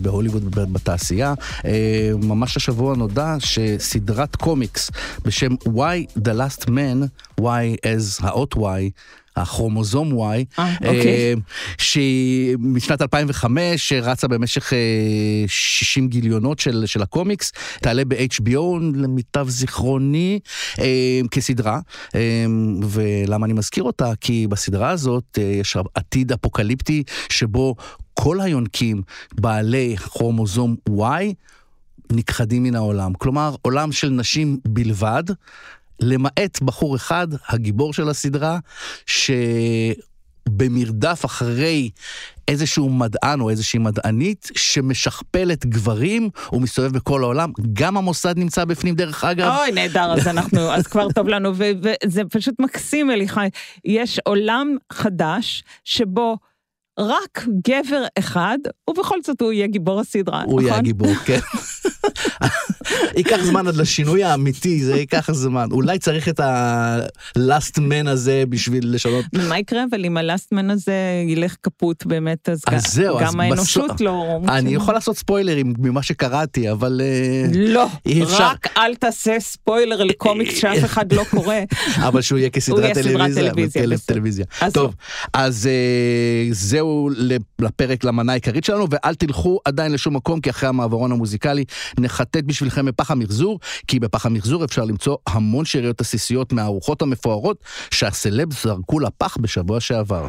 בהוליווד 0.00 0.50
בתעשייה. 0.54 1.34
אה, 1.64 2.10
ממש 2.22 2.56
השבוע 2.56 2.96
נודע 2.96 3.36
שסדרת 3.38 4.36
קומיקס 4.36 4.90
בשם 5.24 5.50
Why 5.64 6.18
the 6.18 6.32
Last 6.32 6.64
Man, 6.64 7.06
Why 7.40 7.76
as 7.84 8.26
האות 8.26 8.54
Y, 8.54 8.90
הכרומוזום 9.36 10.12
Y, 10.12 10.58
אה, 10.58 10.74
אוקיי. 10.74 11.34
שהיא 11.78 12.56
משנת 12.60 13.02
2005, 13.02 13.88
שרצה 13.88 14.28
במשך 14.28 14.72
60 15.46 16.04
אה, 16.04 16.08
גיליונות 16.08 16.58
של, 16.58 16.82
של 16.86 17.02
הקומיקס, 17.02 17.52
תעלה 17.80 18.04
ב-HBO 18.04 18.80
למיטב 18.94 19.48
זיכרוני 19.48 20.38
כסדרה. 21.30 21.80
ולמה 22.88 23.46
אני 23.46 23.52
מזכיר 23.52 23.84
אותה? 23.84 24.12
כי 24.20 24.46
בסדרה 24.46 24.90
הזאת 24.90 25.38
יש 25.60 25.76
עתיד 25.94 26.32
אפוקליפטי 26.32 27.02
שבו 27.28 27.74
כל 28.20 28.40
היונקים 28.40 29.02
בעלי 29.34 29.96
כרומוזום 29.96 30.76
Y 30.88 31.34
נכחדים 32.12 32.62
מן 32.62 32.74
העולם. 32.74 33.12
כלומר, 33.18 33.54
עולם 33.62 33.92
של 33.92 34.08
נשים 34.08 34.58
בלבד, 34.68 35.24
למעט 36.00 36.62
בחור 36.62 36.96
אחד, 36.96 37.28
הגיבור 37.48 37.92
של 37.92 38.08
הסדרה, 38.08 38.58
שבמרדף 40.46 41.24
אחרי 41.24 41.90
איזשהו 42.48 42.90
מדען 42.90 43.40
או 43.40 43.50
איזושהי 43.50 43.78
מדענית 43.78 44.50
שמשכפלת 44.56 45.66
גברים, 45.66 46.30
הוא 46.48 46.62
מסתובב 46.62 46.92
בכל 46.92 47.22
העולם, 47.22 47.52
גם 47.72 47.96
המוסד 47.96 48.38
נמצא 48.38 48.64
בפנים 48.64 48.94
דרך 48.94 49.24
אגב. 49.24 49.52
אוי, 49.58 49.72
נהדר, 49.72 50.12
אז 50.12 50.28
אנחנו, 50.28 50.60
אז 50.60 50.86
כבר 50.86 51.12
טוב 51.12 51.28
לנו, 51.28 51.52
וזה 51.56 52.22
פשוט 52.30 52.54
מקסים, 52.60 53.10
אליחי. 53.10 53.48
יש 53.84 54.18
עולם 54.24 54.76
חדש 54.92 55.64
שבו... 55.84 56.36
רק 56.98 57.46
גבר 57.68 58.04
אחד, 58.18 58.58
ובכל 58.90 59.22
זאת 59.22 59.40
הוא 59.40 59.52
יהיה 59.52 59.66
גיבור 59.66 60.00
הסדרה, 60.00 60.42
נכון? 60.42 60.52
הוא 60.52 60.62
יהיה? 60.62 60.80
גיבור, 60.80 61.14
כן. 61.14 61.38
ייקח 63.16 63.42
זמן 63.42 63.66
עד 63.66 63.76
לשינוי 63.76 64.24
האמיתי, 64.24 64.84
זה 64.84 64.96
ייקח 64.96 65.30
זמן. 65.32 65.68
אולי 65.72 65.98
צריך 65.98 66.28
את 66.28 66.40
ה-last 66.40 67.78
man 67.78 68.08
הזה 68.10 68.44
בשביל 68.48 68.94
לשנות. 68.94 69.24
מה 69.48 69.58
יקרה 69.58 69.84
אבל 69.90 70.04
אם 70.04 70.16
ה-last 70.16 70.54
man 70.54 70.72
הזה 70.72 70.92
ילך 71.28 71.56
כפות 71.62 72.06
באמת, 72.06 72.48
אז, 72.48 72.62
אז 72.66 72.82
זהו, 72.86 73.18
גם 73.18 73.40
אז 73.40 73.46
האנושות 73.50 73.84
בסוף... 73.84 74.00
לא... 74.00 74.38
אני 74.48 74.74
יכול 74.74 74.94
לעשות 74.94 75.16
ספוילרים 75.16 75.74
ממה 75.78 76.02
שקראתי, 76.02 76.70
אבל... 76.70 77.00
אה, 77.04 77.50
לא, 77.54 77.88
רק 78.38 78.66
אל 78.76 78.94
תעשה 78.94 79.40
ספוילר 79.40 80.04
לקומיקס 80.04 80.58
שאף 80.58 80.84
אחד 80.84 81.12
לא 81.12 81.24
קורא. 81.30 81.54
אבל 82.08 82.22
שהוא 82.22 82.38
יהיה 82.38 82.50
כסדרת 82.50 82.96
טלוויזיה. 84.06 84.44
טוב, 84.72 84.94
אז 85.32 85.66
אה, 85.66 86.48
זהו 86.50 87.10
לפרק 87.58 88.04
למנה 88.04 88.32
העיקרית 88.32 88.64
שלנו, 88.64 88.86
ואל 88.90 89.14
תלכו 89.14 89.58
עדיין 89.64 89.92
לשום 89.92 90.16
מקום, 90.16 90.40
כי 90.40 90.50
אחרי 90.50 90.68
המעברון 90.68 91.12
המוזיקלי 91.12 91.64
נחטט 91.98 92.44
בשבילכם 92.46 92.86
בפח 92.86 93.10
המחזור, 93.10 93.60
כי 93.88 94.00
בפח 94.00 94.26
המחזור 94.26 94.64
אפשר 94.64 94.84
למצוא 94.84 95.16
המון 95.26 95.64
שאריות 95.64 96.00
עסיסיות 96.00 96.52
מהארוחות 96.52 97.02
המפוארות 97.02 97.56
שהסלבס 97.90 98.62
זרקו 98.62 99.00
לפח 99.00 99.36
בשבוע 99.36 99.80
שעבר. 99.80 100.26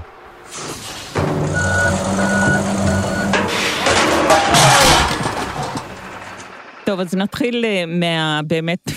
טוב, 6.85 6.99
אז 6.99 7.15
נתחיל 7.15 7.65
אה, 7.65 7.83
מה... 7.85 8.41
באמת 8.47 8.91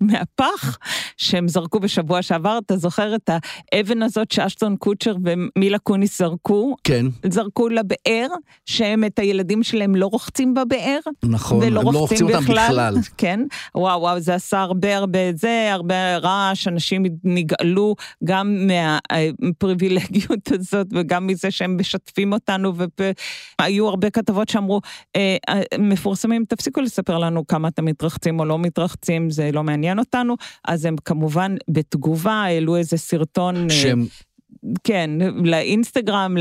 מהפח 0.00 0.78
שהם 1.16 1.48
זרקו 1.48 1.80
בשבוע 1.80 2.22
שעבר, 2.22 2.58
אתה 2.66 2.76
זוכר 2.76 3.14
את 3.14 3.30
האבן 3.72 4.02
הזאת 4.02 4.30
שאשטון 4.30 4.76
קוצ'ר 4.76 5.14
ומילה 5.24 5.78
קוניס 5.78 6.18
זרקו? 6.18 6.76
כן. 6.84 7.06
זרקו 7.30 7.68
לבאר, 7.68 8.28
שהם 8.66 9.04
את 9.04 9.18
הילדים 9.18 9.62
שלהם 9.62 9.94
לא 9.94 10.06
רוחצים 10.06 10.54
בבאר. 10.54 10.98
נכון, 11.22 11.62
הם 11.62 11.72
לא 11.72 11.80
רוחצים 11.80 12.26
אותם 12.26 12.40
בכלל. 12.40 12.96
כן, 13.16 13.40
וואו 13.74 14.00
וואו, 14.00 14.20
זה 14.20 14.34
עשה 14.34 14.60
הרבה 14.60 14.96
הרבה 14.96 15.18
זה, 15.34 15.68
הרבה 15.72 16.16
רעש, 16.16 16.68
אנשים 16.68 17.02
נגאלו 17.24 17.94
גם 18.24 18.66
מהפריבילגיות 18.66 20.52
הזאת 20.58 20.86
וגם 20.92 21.26
מזה 21.26 21.50
שהם 21.50 21.76
משתפים 21.80 22.32
אותנו, 22.32 22.72
והיו 23.60 23.88
הרבה 23.88 24.10
כתבות 24.10 24.48
שאמרו, 24.48 24.80
אה, 25.16 25.36
אה, 25.48 25.60
מפורסמים, 25.78 26.44
תפסיקו 26.48 26.80
לספר 26.80 27.18
לנו 27.18 27.46
כמה 27.46 27.68
אתם 27.68 27.84
מתרחצים 27.84 28.40
או 28.40 28.44
לא 28.44 28.58
מתרחצים, 28.58 29.30
זה 29.30 29.50
לא 29.52 29.62
מעניין. 29.62 29.87
מעניין 29.88 29.98
אותנו, 29.98 30.36
אז 30.64 30.84
הם 30.84 30.96
כמובן 31.04 31.54
בתגובה 31.70 32.32
העלו 32.32 32.76
איזה 32.76 32.96
סרטון... 32.96 33.56
אה, 33.56 33.70
שהם... 33.70 34.06
כן, 34.84 35.10
לאינסטגרם, 35.44 36.36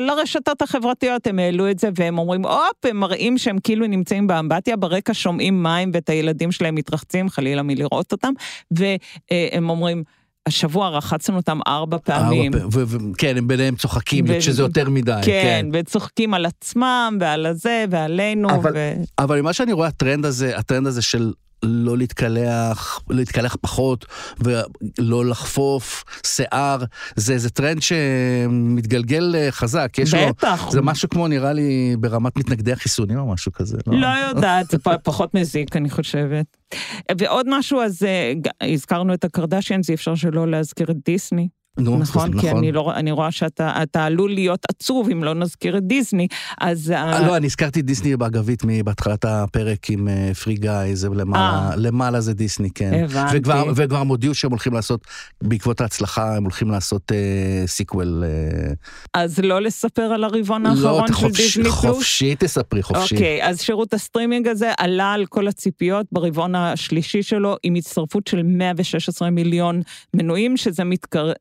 לרשתות 0.00 0.62
החברתיות, 0.62 1.26
הם 1.26 1.38
העלו 1.38 1.70
את 1.70 1.78
זה 1.78 1.88
והם 1.94 2.18
אומרים, 2.18 2.46
הופ, 2.46 2.84
הם 2.84 2.96
מראים 2.96 3.38
שהם 3.38 3.58
כאילו 3.58 3.86
נמצאים 3.86 4.26
באמבטיה, 4.26 4.76
ברקע 4.76 5.14
שומעים 5.14 5.62
מים 5.62 5.90
ואת 5.94 6.08
הילדים 6.08 6.52
שלהם 6.52 6.74
מתרחצים, 6.74 7.28
חלילה 7.28 7.62
מלראות 7.62 8.12
אותם, 8.12 8.32
והם 8.70 9.70
אומרים, 9.70 10.02
השבוע 10.46 10.88
רחצנו 10.88 11.36
אותם 11.36 11.58
ארבע 11.66 11.98
פעמים. 12.04 12.52
ארבע 12.54 12.98
כן, 13.18 13.36
הם 13.36 13.48
ביניהם 13.48 13.76
צוחקים, 13.76 14.24
ו- 14.28 14.40
שזה 14.40 14.62
יותר 14.62 14.90
מדי. 14.90 15.20
כן, 15.24 15.42
כן, 15.42 15.66
וצוחקים 15.72 16.34
על 16.34 16.46
עצמם 16.46 17.18
ועל 17.20 17.46
הזה 17.46 17.84
ועלינו. 17.90 18.50
אבל, 18.50 18.72
ו... 18.74 18.92
אבל 19.18 19.40
ממה 19.40 19.52
שאני 19.52 19.72
רואה, 19.72 19.88
הטרנד 19.88 20.24
הזה, 20.24 20.58
הטרנד 20.58 20.86
הזה 20.86 21.02
של 21.02 21.32
לא 21.64 21.98
להתקלח, 21.98 23.00
להתקלח 23.10 23.56
פחות 23.60 24.06
ולא 24.38 25.26
לחפוף 25.26 26.04
שיער, 26.26 26.84
זה 27.16 27.32
איזה 27.32 27.50
טרנד 27.50 27.82
שמתגלגל 27.82 29.34
אה, 29.36 29.50
חזק. 29.50 29.92
יש 29.98 30.14
בטח. 30.14 30.64
לא, 30.64 30.72
זה 30.72 30.82
משהו 30.82 31.08
כמו 31.08 31.28
נראה 31.28 31.52
לי 31.52 31.96
ברמת 32.00 32.36
מתנגדי 32.38 32.72
החיסונים 32.72 33.18
או 33.18 33.32
משהו 33.32 33.52
כזה. 33.52 33.78
לא, 33.86 34.00
לא 34.00 34.06
יודעת, 34.06 34.70
זה 34.70 34.78
פחות 35.02 35.34
מזיק 35.34 35.76
אני 35.76 35.90
חושבת. 35.90 36.46
ועוד 37.18 37.46
משהו, 37.48 37.82
אז 37.82 38.02
אה, 38.02 38.32
הזכרנו 38.72 39.14
את 39.14 39.24
הקרדשיאנס, 39.24 39.90
אי 39.90 39.94
אפשר 39.94 40.14
שלא 40.14 40.50
להזכיר 40.50 40.90
את 40.90 40.96
דיסני. 41.04 41.48
נו, 41.78 41.98
נכון, 41.98 42.32
זה- 42.32 42.38
כי 42.40 42.50
אני, 42.50 42.72
לא, 42.72 42.92
אני 42.96 43.10
רואה 43.10 43.30
שאתה 43.32 43.82
אתה 43.82 44.04
עלול 44.04 44.30
להיות 44.34 44.60
עצוב 44.68 45.08
אם 45.12 45.24
לא 45.24 45.34
נזכיר 45.34 45.76
את 45.76 45.86
דיסני, 45.86 46.26
אז... 46.60 46.90
ה- 46.90 46.94
אה, 47.12 47.26
לא, 47.26 47.36
אני 47.36 47.46
הזכרתי 47.46 47.80
את 47.80 47.84
דיסני 47.84 48.16
באגבית 48.16 48.62
בהתחלת 48.84 49.24
הפרק 49.24 49.90
עם 49.90 50.08
אה, 50.08 50.34
Free 50.44 50.54
Guy, 50.54 50.70
זה 50.92 51.08
למעלה, 51.08 51.68
אה. 51.70 51.76
למעלה 51.76 52.20
זה 52.20 52.34
דיסני, 52.34 52.68
כן. 52.74 53.04
הבנתי. 53.04 53.36
וכבר, 53.38 53.64
וכבר 53.76 53.96
הם 53.96 54.08
הודיעו 54.08 54.34
שהם 54.34 54.50
הולכים 54.50 54.72
לעשות, 54.72 55.06
בעקבות 55.42 55.80
ההצלחה, 55.80 56.36
הם 56.36 56.42
הולכים 56.42 56.70
לעשות 56.70 57.12
אה, 57.12 57.66
sequel. 57.66 58.24
אה, 58.26 58.72
אז 59.14 59.38
לא 59.38 59.62
לספר 59.62 60.02
על 60.02 60.24
הרבעון 60.24 60.66
האחרון 60.66 61.00
לא, 61.00 61.06
של 61.06 61.14
חופש- 61.14 61.36
דיסני 61.36 61.62
פלוס? 61.64 61.74
חופשי 61.74 62.34
תספרי, 62.38 62.82
חופשי. 62.82 63.14
אוקיי, 63.14 63.48
אז 63.48 63.60
שירות 63.60 63.94
הסטרימינג 63.94 64.48
הזה 64.48 64.72
עלה 64.78 65.12
על 65.12 65.26
כל 65.26 65.48
הציפיות 65.48 66.06
ברבעון 66.12 66.54
השלישי 66.54 67.22
שלו, 67.22 67.56
עם 67.62 67.74
הצטרפות 67.74 68.26
של 68.26 68.42
116 68.42 69.30
מיליון 69.30 69.82
מנויים, 70.14 70.56
שזה 70.56 70.84
מתקר... 70.84 71.32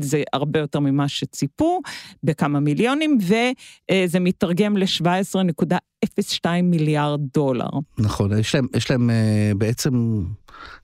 זה 0.00 0.22
הרבה 0.32 0.60
יותר 0.60 0.80
ממה 0.80 1.08
שציפו, 1.08 1.80
בכמה 2.22 2.60
מיליונים, 2.60 3.18
וזה 3.20 4.20
מתרגם 4.20 4.76
ל-17.02 4.76 6.46
מיליארד 6.62 7.20
דולר. 7.34 7.68
נכון, 7.98 8.38
יש 8.38 8.54
להם, 8.54 8.66
יש 8.76 8.90
להם 8.90 9.10
אה, 9.10 9.52
בעצם 9.58 10.22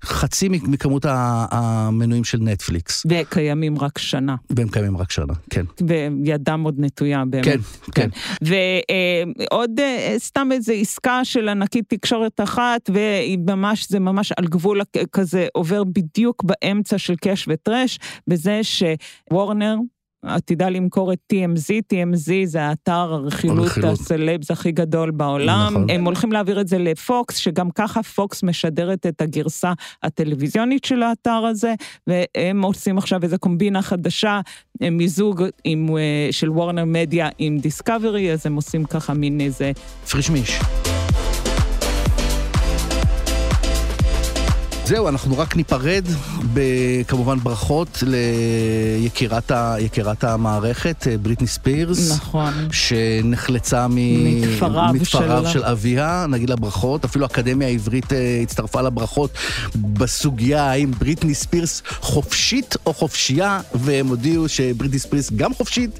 חצי 0.04 0.48
מכמות 0.48 1.06
המנויים 1.08 2.24
של 2.24 2.38
נטפליקס, 2.40 3.06
וקיימים 3.08 3.78
רק 3.78 3.98
שנה, 3.98 4.36
והם 4.50 4.68
קיימים 4.68 4.96
רק 4.96 5.10
שנה, 5.10 5.34
כן. 5.50 5.64
וידם 5.88 6.62
עוד 6.64 6.74
נטויה 6.78 7.24
באמת. 7.24 7.44
כן, 7.44 7.58
כן. 7.94 8.08
ועוד 8.42 9.80
אה, 9.80 10.14
סתם 10.18 10.48
איזו 10.52 10.72
עסקה 10.72 11.24
של 11.24 11.48
ענקית 11.48 11.84
תקשורת 11.88 12.40
אחת, 12.40 12.90
והיא 12.94 13.38
ממש, 13.46 13.88
זה 13.88 14.00
ממש 14.00 14.32
על 14.32 14.46
גבול 14.46 14.80
כזה, 15.12 15.46
עובר 15.54 15.84
בדיוק 15.84 16.44
באמצע 16.44 16.98
של 16.98 17.16
קאש 17.16 17.48
וטרש, 17.48 17.98
בזה 18.26 18.60
שוורנר, 18.62 19.76
עתידה 20.22 20.68
למכור 20.68 21.12
את 21.12 21.18
TMZ, 21.32 21.94
TMZ 21.94 22.30
זה 22.44 22.62
האתר 22.62 22.92
הרכילות 22.92 23.58
הרכילות. 23.58 24.00
הסלבס 24.00 24.50
הכי 24.50 24.72
גדול 24.72 25.10
בעולם. 25.10 25.70
נכון. 25.70 25.90
הם 25.90 26.04
הולכים 26.04 26.32
להעביר 26.32 26.60
את 26.60 26.68
זה 26.68 26.78
לפוקס, 26.78 27.36
שגם 27.36 27.70
ככה 27.70 28.02
פוקס 28.02 28.42
משדרת 28.42 29.06
את 29.06 29.20
הגרסה 29.20 29.72
הטלוויזיונית 30.02 30.84
של 30.84 31.02
האתר 31.02 31.46
הזה, 31.50 31.74
והם 32.06 32.62
עושים 32.62 32.98
עכשיו 32.98 33.22
איזו 33.22 33.38
קומבינה 33.38 33.82
חדשה, 33.82 34.40
מיזוג 34.80 35.42
עם, 35.64 35.96
אה, 35.96 36.28
של 36.30 36.50
וורנר 36.50 36.84
מדיה 36.84 37.28
עם 37.38 37.58
דיסקאברי, 37.58 38.32
אז 38.32 38.46
הם 38.46 38.56
עושים 38.56 38.84
ככה 38.84 39.14
מין 39.14 39.40
איזה... 39.40 39.72
פרישמיש. 40.10 40.60
זהו, 44.90 45.08
אנחנו 45.08 45.38
רק 45.38 45.56
ניפרד, 45.56 46.04
כמובן 47.08 47.38
ברכות 47.42 48.02
ליקירת 48.06 49.52
המערכת, 50.24 51.06
אה, 51.10 51.18
בריטני 51.18 51.46
ספירס. 51.46 52.10
נכון. 52.12 52.52
שנחלצה 52.72 53.86
מ... 53.88 53.94
מדבריו 53.94 54.92
מדבריו 54.94 55.44
של- 55.46 55.52
של 55.52 55.64
אביה, 55.64 56.26
נגיד 56.28 56.50
לה 56.50 56.56
ברכות, 56.56 57.04
אפילו 57.04 57.24
האקדמיה 57.24 57.68
העברית 57.68 58.12
אה, 58.12 58.40
הצטרפה 58.42 58.80
לברכות 58.82 59.30
בסוגיה 59.76 60.70
האם 60.70 60.90
בריטני 60.98 61.34
ספירס 61.34 61.82
חופשית 62.00 62.76
או 62.86 62.94
חופשייה, 62.94 63.60
והם 63.74 64.06
הודיעו 64.06 64.48
שבריטני 64.48 64.98
ספירס 64.98 65.30
גם 65.36 65.54
חופשית 65.54 65.90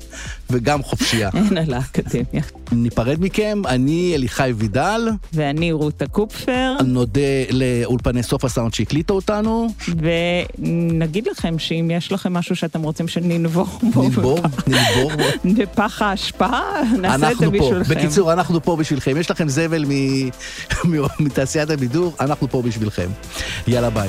וגם 0.50 0.82
חופשייה. 0.82 1.30
אין 1.36 1.58
על 1.58 1.74
האקדמיה. 1.74 2.42
ניפרד 2.72 3.16
מכם, 3.20 3.62
אני 3.66 4.12
אליחי 4.14 4.52
וידל, 4.56 5.08
ואני 5.32 5.72
רותה 5.72 6.06
קופפר, 6.06 6.76
נודה 6.84 7.20
לאולפני 7.50 8.22
סוף 8.22 8.44
הסאונד 8.44 8.74
שהקליטו 8.74 9.14
אותנו, 9.14 9.68
ונגיד 10.58 11.28
לכם 11.30 11.58
שאם 11.58 11.90
יש 11.92 12.12
לכם 12.12 12.32
משהו 12.32 12.56
שאתם 12.56 12.82
רוצים 12.82 13.08
שננבור 13.08 13.66
בו, 13.94 14.02
ננבור, 14.02 14.38
ננבור 14.66 15.12
בו. 15.16 15.50
בפח 15.62 16.02
האשפה, 16.02 16.48
נעשה 16.98 17.32
את 17.32 17.38
זה. 17.38 17.50
בשבילכם. 17.50 17.94
בקיצור, 17.94 18.32
אנחנו 18.32 18.62
פה 18.62 18.76
בשבילכם. 18.76 19.16
יש 19.16 19.30
לכם 19.30 19.48
זבל 19.48 19.84
מתעשיית 21.20 21.70
הבידור, 21.70 22.14
אנחנו 22.20 22.48
פה 22.50 22.62
בשבילכם. 22.62 23.08
יאללה 23.66 23.90
ביי. 23.90 24.08